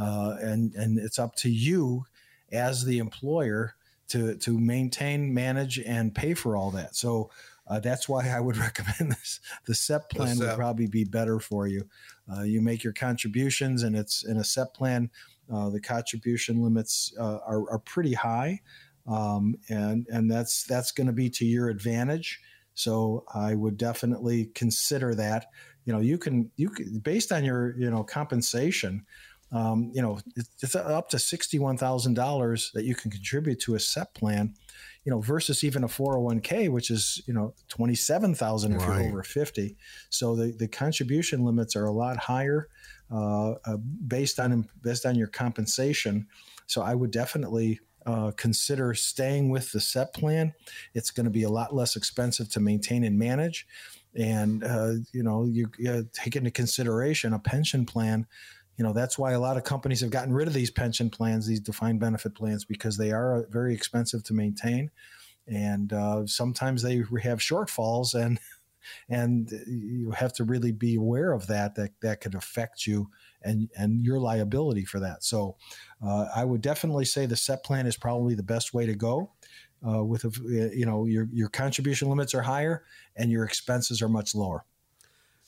[0.00, 2.04] uh, and and it's up to you
[2.52, 3.74] as the employer
[4.08, 6.94] to to maintain, manage, and pay for all that.
[6.94, 7.30] So
[7.66, 9.40] uh, that's why I would recommend this.
[9.66, 10.46] The SEP plan the SEP.
[10.48, 11.88] would probably be better for you.
[12.30, 15.10] Uh, you make your contributions, and it's in a SEP plan.
[15.52, 18.60] Uh, the contribution limits uh, are, are, pretty high,
[19.06, 22.40] um, and and that's that's going to be to your advantage.
[22.74, 25.46] So I would definitely consider that.
[25.84, 29.04] You know, you can you can based on your you know compensation.
[29.52, 33.80] Um, you know, it's up to sixty-one thousand dollars that you can contribute to a
[33.80, 34.54] SEP plan
[35.04, 39.00] you know, versus even a 401k, which is, you know, 27,000 if right.
[39.00, 39.76] you're over 50.
[40.08, 42.68] So the, the contribution limits are a lot higher
[43.10, 46.26] uh, uh, based on, based on your compensation.
[46.66, 50.52] So I would definitely uh, consider staying with the SEP plan.
[50.94, 53.66] It's going to be a lot less expensive to maintain and manage.
[54.14, 58.26] And, uh, you know, you, you take into consideration a pension plan
[58.76, 61.46] you know that's why a lot of companies have gotten rid of these pension plans
[61.46, 64.90] these defined benefit plans because they are very expensive to maintain
[65.46, 68.38] and uh, sometimes they have shortfalls and
[69.08, 73.08] and you have to really be aware of that that that could affect you
[73.44, 75.56] and and your liability for that so
[76.04, 79.30] uh, i would definitely say the SEP plan is probably the best way to go
[79.86, 82.84] uh, with a, you know your your contribution limits are higher
[83.16, 84.64] and your expenses are much lower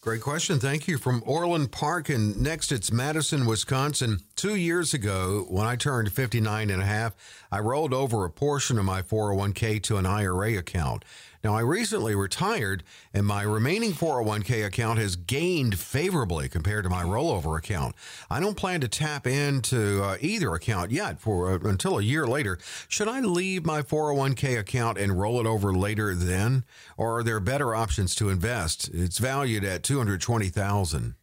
[0.07, 0.61] Great question.
[0.61, 0.99] Thank you.
[0.99, 2.09] From Orland Park.
[2.11, 4.21] And next, it's Madison, Wisconsin.
[4.37, 7.17] Two years ago, when I turned 59 and a half,
[7.51, 11.05] I rolled over a portion of my 401k to an IRA account.
[11.45, 12.83] Now, I recently retired,
[13.13, 17.95] and my remaining 401k account has gained favorably compared to my rollover account.
[18.31, 22.27] I don't plan to tap into uh, either account yet for uh, until a year
[22.27, 22.59] later.
[22.89, 26.65] Should I leave my 401k account and roll it over later then,
[26.97, 28.91] or are there better options to invest?
[28.93, 31.15] It's valued at 220,000.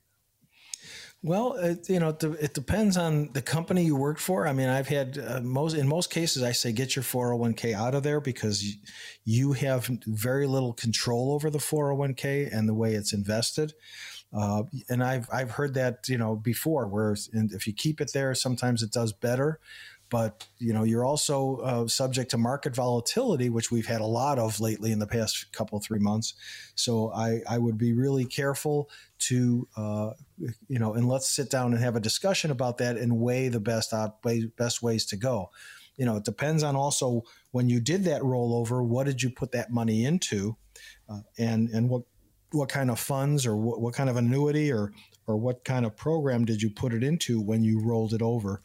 [1.25, 4.45] Well, it, you know, it depends on the company you work for.
[4.45, 7.95] I mean, I've had uh, most in most cases, I say get your 401k out
[7.95, 8.75] of there because
[9.23, 13.73] you have very little control over the 401k and the way it's invested.
[14.33, 18.35] Uh, and I've I've heard that you know before, where if you keep it there,
[18.35, 19.61] sometimes it does better
[20.13, 24.37] but you know you're also uh, subject to market volatility which we've had a lot
[24.37, 26.35] of lately in the past couple three months
[26.75, 30.11] so i, I would be really careful to uh,
[30.67, 33.59] you know and let's sit down and have a discussion about that and weigh the
[33.59, 34.25] best op-
[34.57, 35.49] best ways to go
[35.97, 37.21] you know it depends on also
[37.51, 40.55] when you did that rollover what did you put that money into
[41.09, 42.03] uh, and and what
[42.51, 44.91] what kind of funds or what, what kind of annuity or
[45.25, 48.61] or what kind of program did you put it into when you rolled it over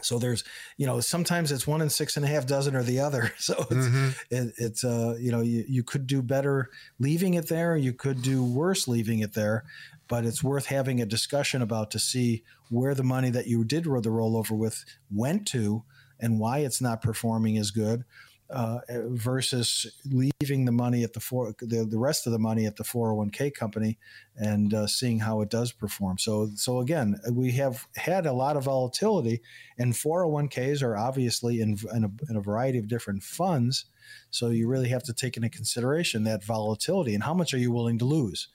[0.00, 0.44] so there's,
[0.76, 3.32] you know, sometimes it's one in six and a half dozen or the other.
[3.42, 4.08] So it's, mm-hmm.
[4.30, 6.70] it, it's uh, you know, you, you could do better
[7.00, 7.76] leaving it there.
[7.76, 9.64] You could do worse leaving it there,
[10.12, 13.86] but it's worth having a discussion about to see where the money that you did
[13.86, 15.84] roll the rollover with went to
[16.20, 18.04] and why it's not performing as good
[18.50, 22.76] uh, versus leaving the money at the four, the, the rest of the money at
[22.76, 23.98] the 401k company
[24.36, 26.18] and uh, seeing how it does perform.
[26.18, 29.40] So, so again, we have had a lot of volatility,
[29.78, 33.86] and 401ks are obviously in, in, a, in a variety of different funds.
[34.30, 37.72] So you really have to take into consideration that volatility and how much are you
[37.72, 38.48] willing to lose.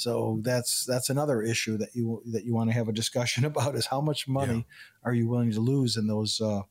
[0.00, 3.74] So that's that's another issue that you that you want to have a discussion about
[3.74, 5.04] is how much money yeah.
[5.04, 6.62] are you willing to lose in those uh,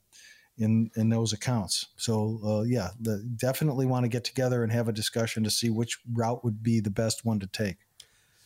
[0.57, 1.87] in in those accounts.
[1.95, 5.69] So uh, yeah, the, definitely want to get together and have a discussion to see
[5.69, 7.77] which route would be the best one to take.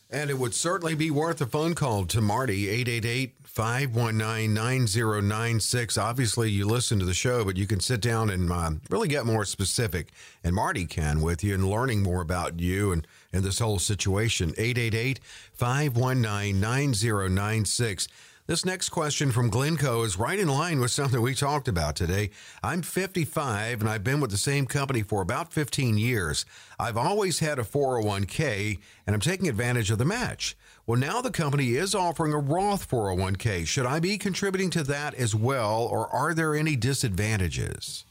[0.09, 5.97] And it would certainly be worth a phone call to Marty, 888 519 9096.
[5.97, 9.25] Obviously, you listen to the show, but you can sit down and uh, really get
[9.25, 10.11] more specific.
[10.43, 14.53] And Marty can with you and learning more about you and, and this whole situation.
[14.57, 15.19] 888
[15.53, 18.07] 519 9096.
[18.45, 22.29] This next question from Glencoe is right in line with something we talked about today.
[22.61, 26.45] I'm 55 and I've been with the same company for about 15 years.
[26.77, 30.57] I've always had a 401k and I'm taking advantage of the match.
[30.86, 33.65] Well, now the company is offering a Roth 401k.
[33.65, 38.03] Should I be contributing to that as well, or are there any disadvantages?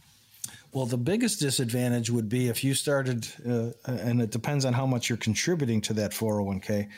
[0.73, 4.87] Well, the biggest disadvantage would be if you started, uh, and it depends on how
[4.87, 6.89] much you're contributing to that 401k.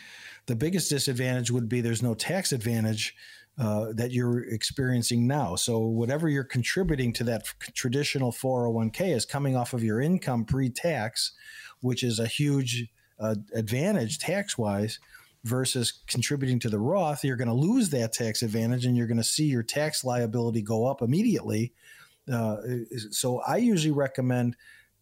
[0.47, 3.17] The biggest disadvantage would be there's no tax advantage
[3.59, 5.57] uh, that you're experiencing now.
[5.57, 11.33] So whatever you're contributing to that traditional 401k is coming off of your income pre-tax,
[11.81, 12.87] which is a huge
[13.19, 15.01] uh, advantage tax-wise.
[15.43, 19.19] versus contributing to the Roth, you're going to lose that tax advantage and you're going
[19.19, 21.73] to see your tax liability go up immediately.
[22.33, 22.57] Uh,
[23.11, 24.57] so I usually recommend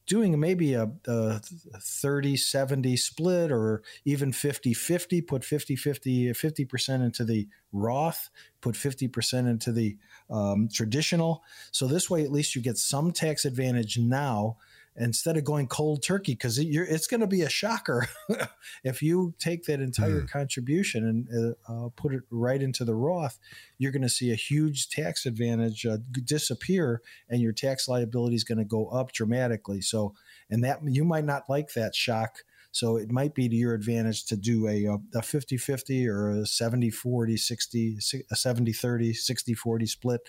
[0.07, 1.41] doing maybe a, a
[1.79, 8.75] 30 70 split or even 50 50 put 50 50 50% into the roth put
[8.75, 9.97] 50% into the
[10.31, 11.43] um, traditional.
[11.71, 14.57] So this way at least you get some tax advantage now
[14.97, 18.09] instead of going cold turkey because it, it's going to be a shocker
[18.85, 20.31] if you take that entire mm.
[20.31, 23.39] contribution and uh, uh, put it right into the Roth.
[23.79, 28.45] You're going to see a huge tax advantage uh, disappear, and your tax liability is
[28.45, 29.81] going to go up dramatically.
[29.81, 30.15] So,
[30.51, 32.39] and that you might not like that shock.
[32.75, 37.39] So it might be to your advantage to do a, a 50-50 or a 70-40,
[37.39, 37.99] 60,
[38.31, 40.21] a 70-30, 60-40 split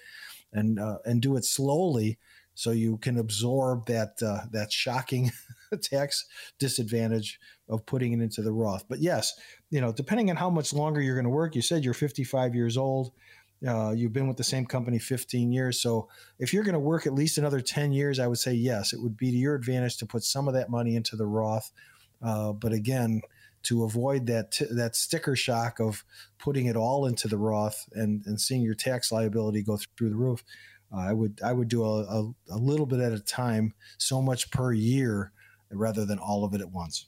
[0.53, 2.17] and uh, and do it slowly
[2.55, 5.31] so you can absorb that uh, that shocking
[5.81, 6.25] tax
[6.59, 7.39] disadvantage
[7.69, 8.85] of putting it into the Roth.
[8.87, 9.33] But yes,
[9.69, 12.55] you know, depending on how much longer you're going to work, you said you're 55
[12.55, 13.11] years old.
[13.65, 15.81] Uh, you've been with the same company 15 years.
[15.81, 18.91] So if you're going to work at least another 10 years, I would say yes,
[18.91, 21.71] it would be to your advantage to put some of that money into the Roth.
[22.21, 23.21] Uh, but again,
[23.63, 26.03] to avoid that t- that sticker shock of
[26.37, 30.15] putting it all into the Roth and, and seeing your tax liability go through the
[30.15, 30.43] roof,
[30.93, 34.21] uh, I would I would do a, a, a, little bit at a time, so
[34.21, 35.31] much per year,
[35.71, 37.07] rather than all of it at once.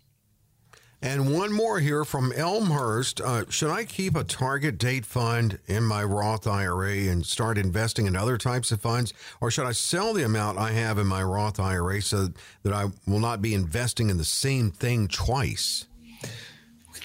[1.01, 3.21] And one more here from Elmhurst.
[3.21, 8.07] Uh, should I keep a target date fund in my Roth IRA and start investing
[8.07, 9.13] in other types of funds?
[9.39, 12.29] Or should I sell the amount I have in my Roth IRA so
[12.63, 15.85] that I will not be investing in the same thing twice?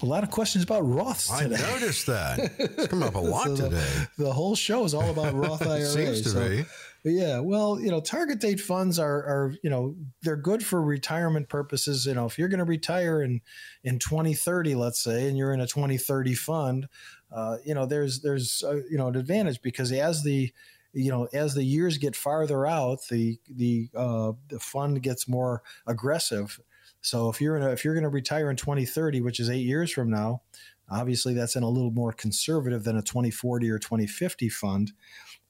[0.03, 1.57] A lot of questions about Roths today.
[1.57, 2.53] I noticed that.
[2.59, 4.07] It's come up a lot so today.
[4.17, 5.93] The, the, whole show is all about Roth IRAs.
[5.93, 6.65] Seems to so, be.
[7.03, 11.49] Yeah, well, you know, target date funds are are you know they're good for retirement
[11.49, 12.05] purposes.
[12.05, 13.41] You know, if you're going to retire in
[13.85, 16.89] in 2030, let's say, and you're in a 2030 fund,
[17.33, 20.53] uh, you know, there's there's uh, you know an advantage because as the
[20.93, 25.63] you know as the years get farther out, the the uh, the fund gets more
[25.87, 26.61] aggressive
[27.03, 29.91] so if you're a, if you're going to retire in 2030, which is eight years
[29.91, 30.43] from now,
[30.91, 34.93] obviously that's in a little more conservative than a 2040 or 2050 fund.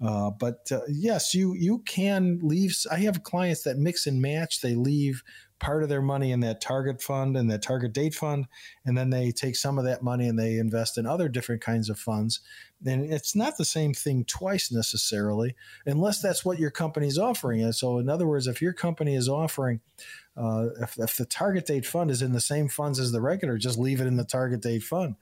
[0.00, 2.74] Uh, but uh, yes, you you can leave.
[2.90, 4.60] I have clients that mix and match.
[4.60, 5.22] They leave
[5.60, 8.46] part of their money in that target fund and that target date fund,
[8.84, 11.88] and then they take some of that money and they invest in other different kinds
[11.88, 12.40] of funds.
[12.84, 15.54] And it's not the same thing twice necessarily,
[15.84, 17.62] unless that's what your company is offering.
[17.62, 19.80] And so, in other words, if your company is offering
[20.36, 23.58] uh, if, if the target date fund is in the same funds as the regular,
[23.58, 25.16] just leave it in the target date fund.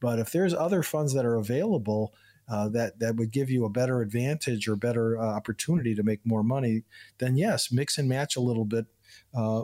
[0.00, 2.14] But if there's other funds that are available
[2.48, 6.24] uh, that that would give you a better advantage or better uh, opportunity to make
[6.24, 6.82] more money,
[7.18, 8.86] then yes, mix and match a little bit.
[9.34, 9.62] Uh,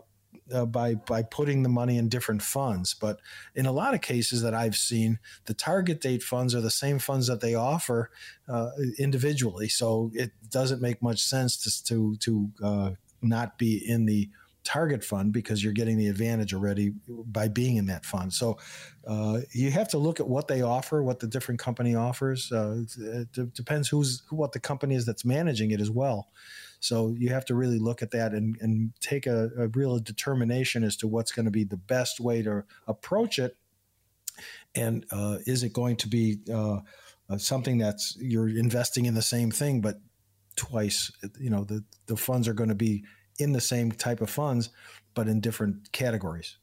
[0.52, 2.94] uh, by by putting the money in different funds.
[2.94, 3.20] But
[3.54, 6.98] in a lot of cases that I've seen, the target date funds are the same
[6.98, 8.10] funds that they offer
[8.48, 9.68] uh, individually.
[9.68, 12.90] So it doesn't make much sense to to, to uh,
[13.22, 14.30] not be in the
[14.66, 18.32] target fund because you're getting the advantage already by being in that fund.
[18.32, 18.58] So
[19.06, 22.50] uh, you have to look at what they offer, what the different company offers.
[22.50, 26.28] Uh, it depends who's what the company is that's managing it as well.
[26.80, 30.84] So you have to really look at that and, and take a, a real determination
[30.84, 33.56] as to what's going to be the best way to approach it.
[34.74, 36.80] And uh, is it going to be uh,
[37.30, 40.00] uh, something that's you're investing in the same thing, but
[40.56, 41.10] twice?
[41.40, 43.04] You know, the, the funds are going to be
[43.38, 44.70] in the same type of funds,
[45.14, 46.56] but in different categories.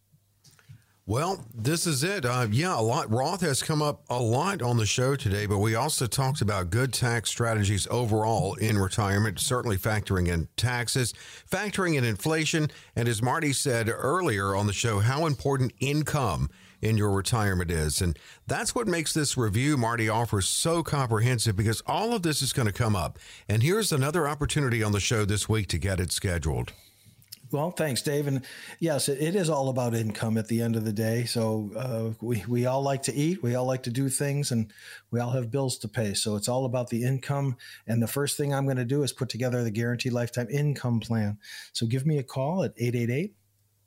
[1.05, 2.23] Well, this is it.
[2.23, 3.11] Uh, yeah, a lot.
[3.11, 6.69] Roth has come up a lot on the show today, but we also talked about
[6.69, 11.13] good tax strategies overall in retirement, certainly factoring in taxes,
[11.51, 16.49] factoring in inflation, and as Marty said earlier on the show, how important income
[16.81, 18.01] in your retirement is.
[18.01, 22.53] And that's what makes this review Marty offers so comprehensive because all of this is
[22.53, 23.19] going to come up.
[23.49, 26.71] And here's another opportunity on the show this week to get it scheduled.
[27.53, 28.25] Well, thanks, Dave.
[28.25, 28.43] And
[28.79, 31.25] yes, it, it is all about income at the end of the day.
[31.25, 34.73] So uh, we we all like to eat, we all like to do things, and
[35.11, 36.15] we all have bills to pay.
[36.15, 37.55] So it's all about the income.
[37.85, 40.99] And the first thing I'm going to do is put together the guaranteed lifetime income
[40.99, 41.37] plan.
[41.73, 43.35] So give me a call at 888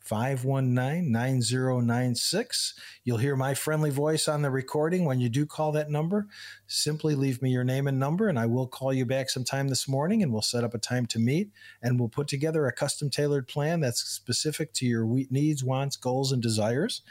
[0.07, 2.75] 519 9096.
[3.03, 6.29] You'll hear my friendly voice on the recording when you do call that number.
[6.67, 9.89] Simply leave me your name and number, and I will call you back sometime this
[9.89, 11.51] morning and we'll set up a time to meet
[11.83, 16.31] and we'll put together a custom tailored plan that's specific to your needs, wants, goals,
[16.31, 17.03] and desires.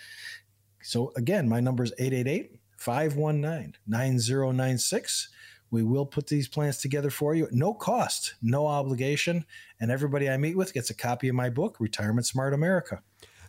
[0.82, 5.30] So, again, my number is 888 519 9096.
[5.76, 9.44] We will put these plans together for you at no cost, no obligation,
[9.82, 13.02] and everybody I meet with gets a copy of my book, Retirement Smart America.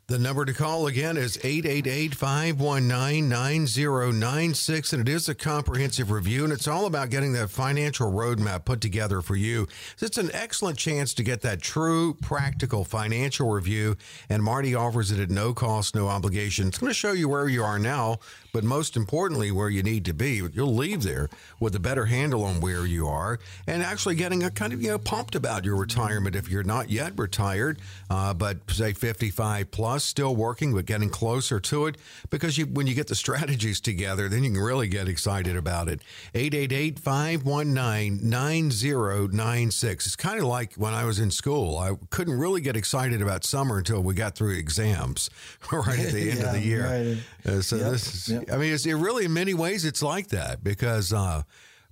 [0.09, 4.93] The number to call again is 888 519 9096.
[4.93, 8.81] And it is a comprehensive review, and it's all about getting that financial roadmap put
[8.81, 9.66] together for you.
[10.01, 13.97] It's an excellent chance to get that true, practical financial review.
[14.29, 16.68] And Marty offers it at no cost, no obligation.
[16.68, 18.18] It's going to show you where you are now,
[18.57, 20.41] but most importantly, where you need to be.
[20.55, 21.29] You'll leave there
[21.61, 24.89] with a better handle on where you are and actually getting a kind of, you
[24.89, 27.79] know, pumped about your retirement if you're not yet retired,
[28.09, 31.99] uh, but say 55 plus still working, but getting closer to it.
[32.31, 35.91] Because you, when you get the strategies together, then you can really get excited about
[35.91, 36.01] it.
[36.35, 40.07] 888 519 9096.
[40.07, 41.77] It's kind of like when I was in school.
[41.77, 45.29] I couldn't really get excited about summer until we got through exams
[45.71, 47.19] right at the end yeah, of the year.
[47.45, 47.53] Right.
[47.53, 48.46] Uh, so yep, this is, yep.
[48.53, 51.13] I mean, it's it really in many ways it's like that because.
[51.13, 51.43] Uh,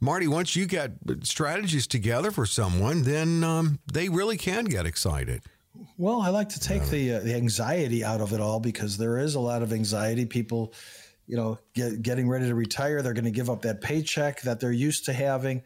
[0.01, 0.93] Marty, once you get
[1.23, 5.41] strategies together for someone, then um, they really can get excited.
[5.97, 9.19] Well, I like to take the uh, the anxiety out of it all because there
[9.19, 10.27] is a lot of anxiety.
[10.27, 10.73] People,
[11.27, 14.61] you know, get, getting ready to retire, they're going to give up that paycheck that
[14.61, 15.63] they're used to having,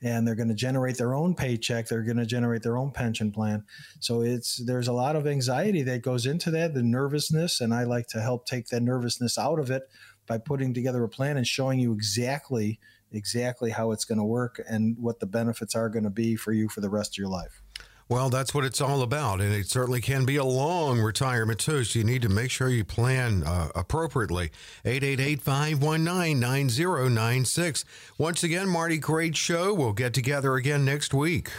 [0.00, 1.86] and they're going to generate their own paycheck.
[1.86, 3.64] They're going to generate their own pension plan.
[4.00, 7.84] So it's there's a lot of anxiety that goes into that, the nervousness, and I
[7.84, 9.88] like to help take that nervousness out of it
[10.26, 12.78] by putting together a plan and showing you exactly
[13.14, 16.52] exactly how it's going to work and what the benefits are going to be for
[16.52, 17.62] you for the rest of your life.
[18.08, 19.40] Well, that's what it's all about.
[19.40, 21.82] And it certainly can be a long retirement, too.
[21.84, 24.50] So you need to make sure you plan uh, appropriately.
[24.84, 27.84] 888 519 9096.
[28.18, 29.72] Once again, Marty, great show.
[29.72, 31.50] We'll get together again next week.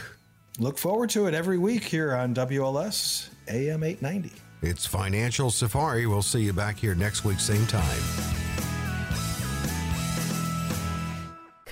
[0.60, 4.32] Look forward to it every week here on WLS AM 890.
[4.62, 6.06] It's Financial Safari.
[6.06, 8.43] We'll see you back here next week, same time.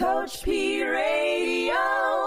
[0.02, 1.91] Coach P Radio.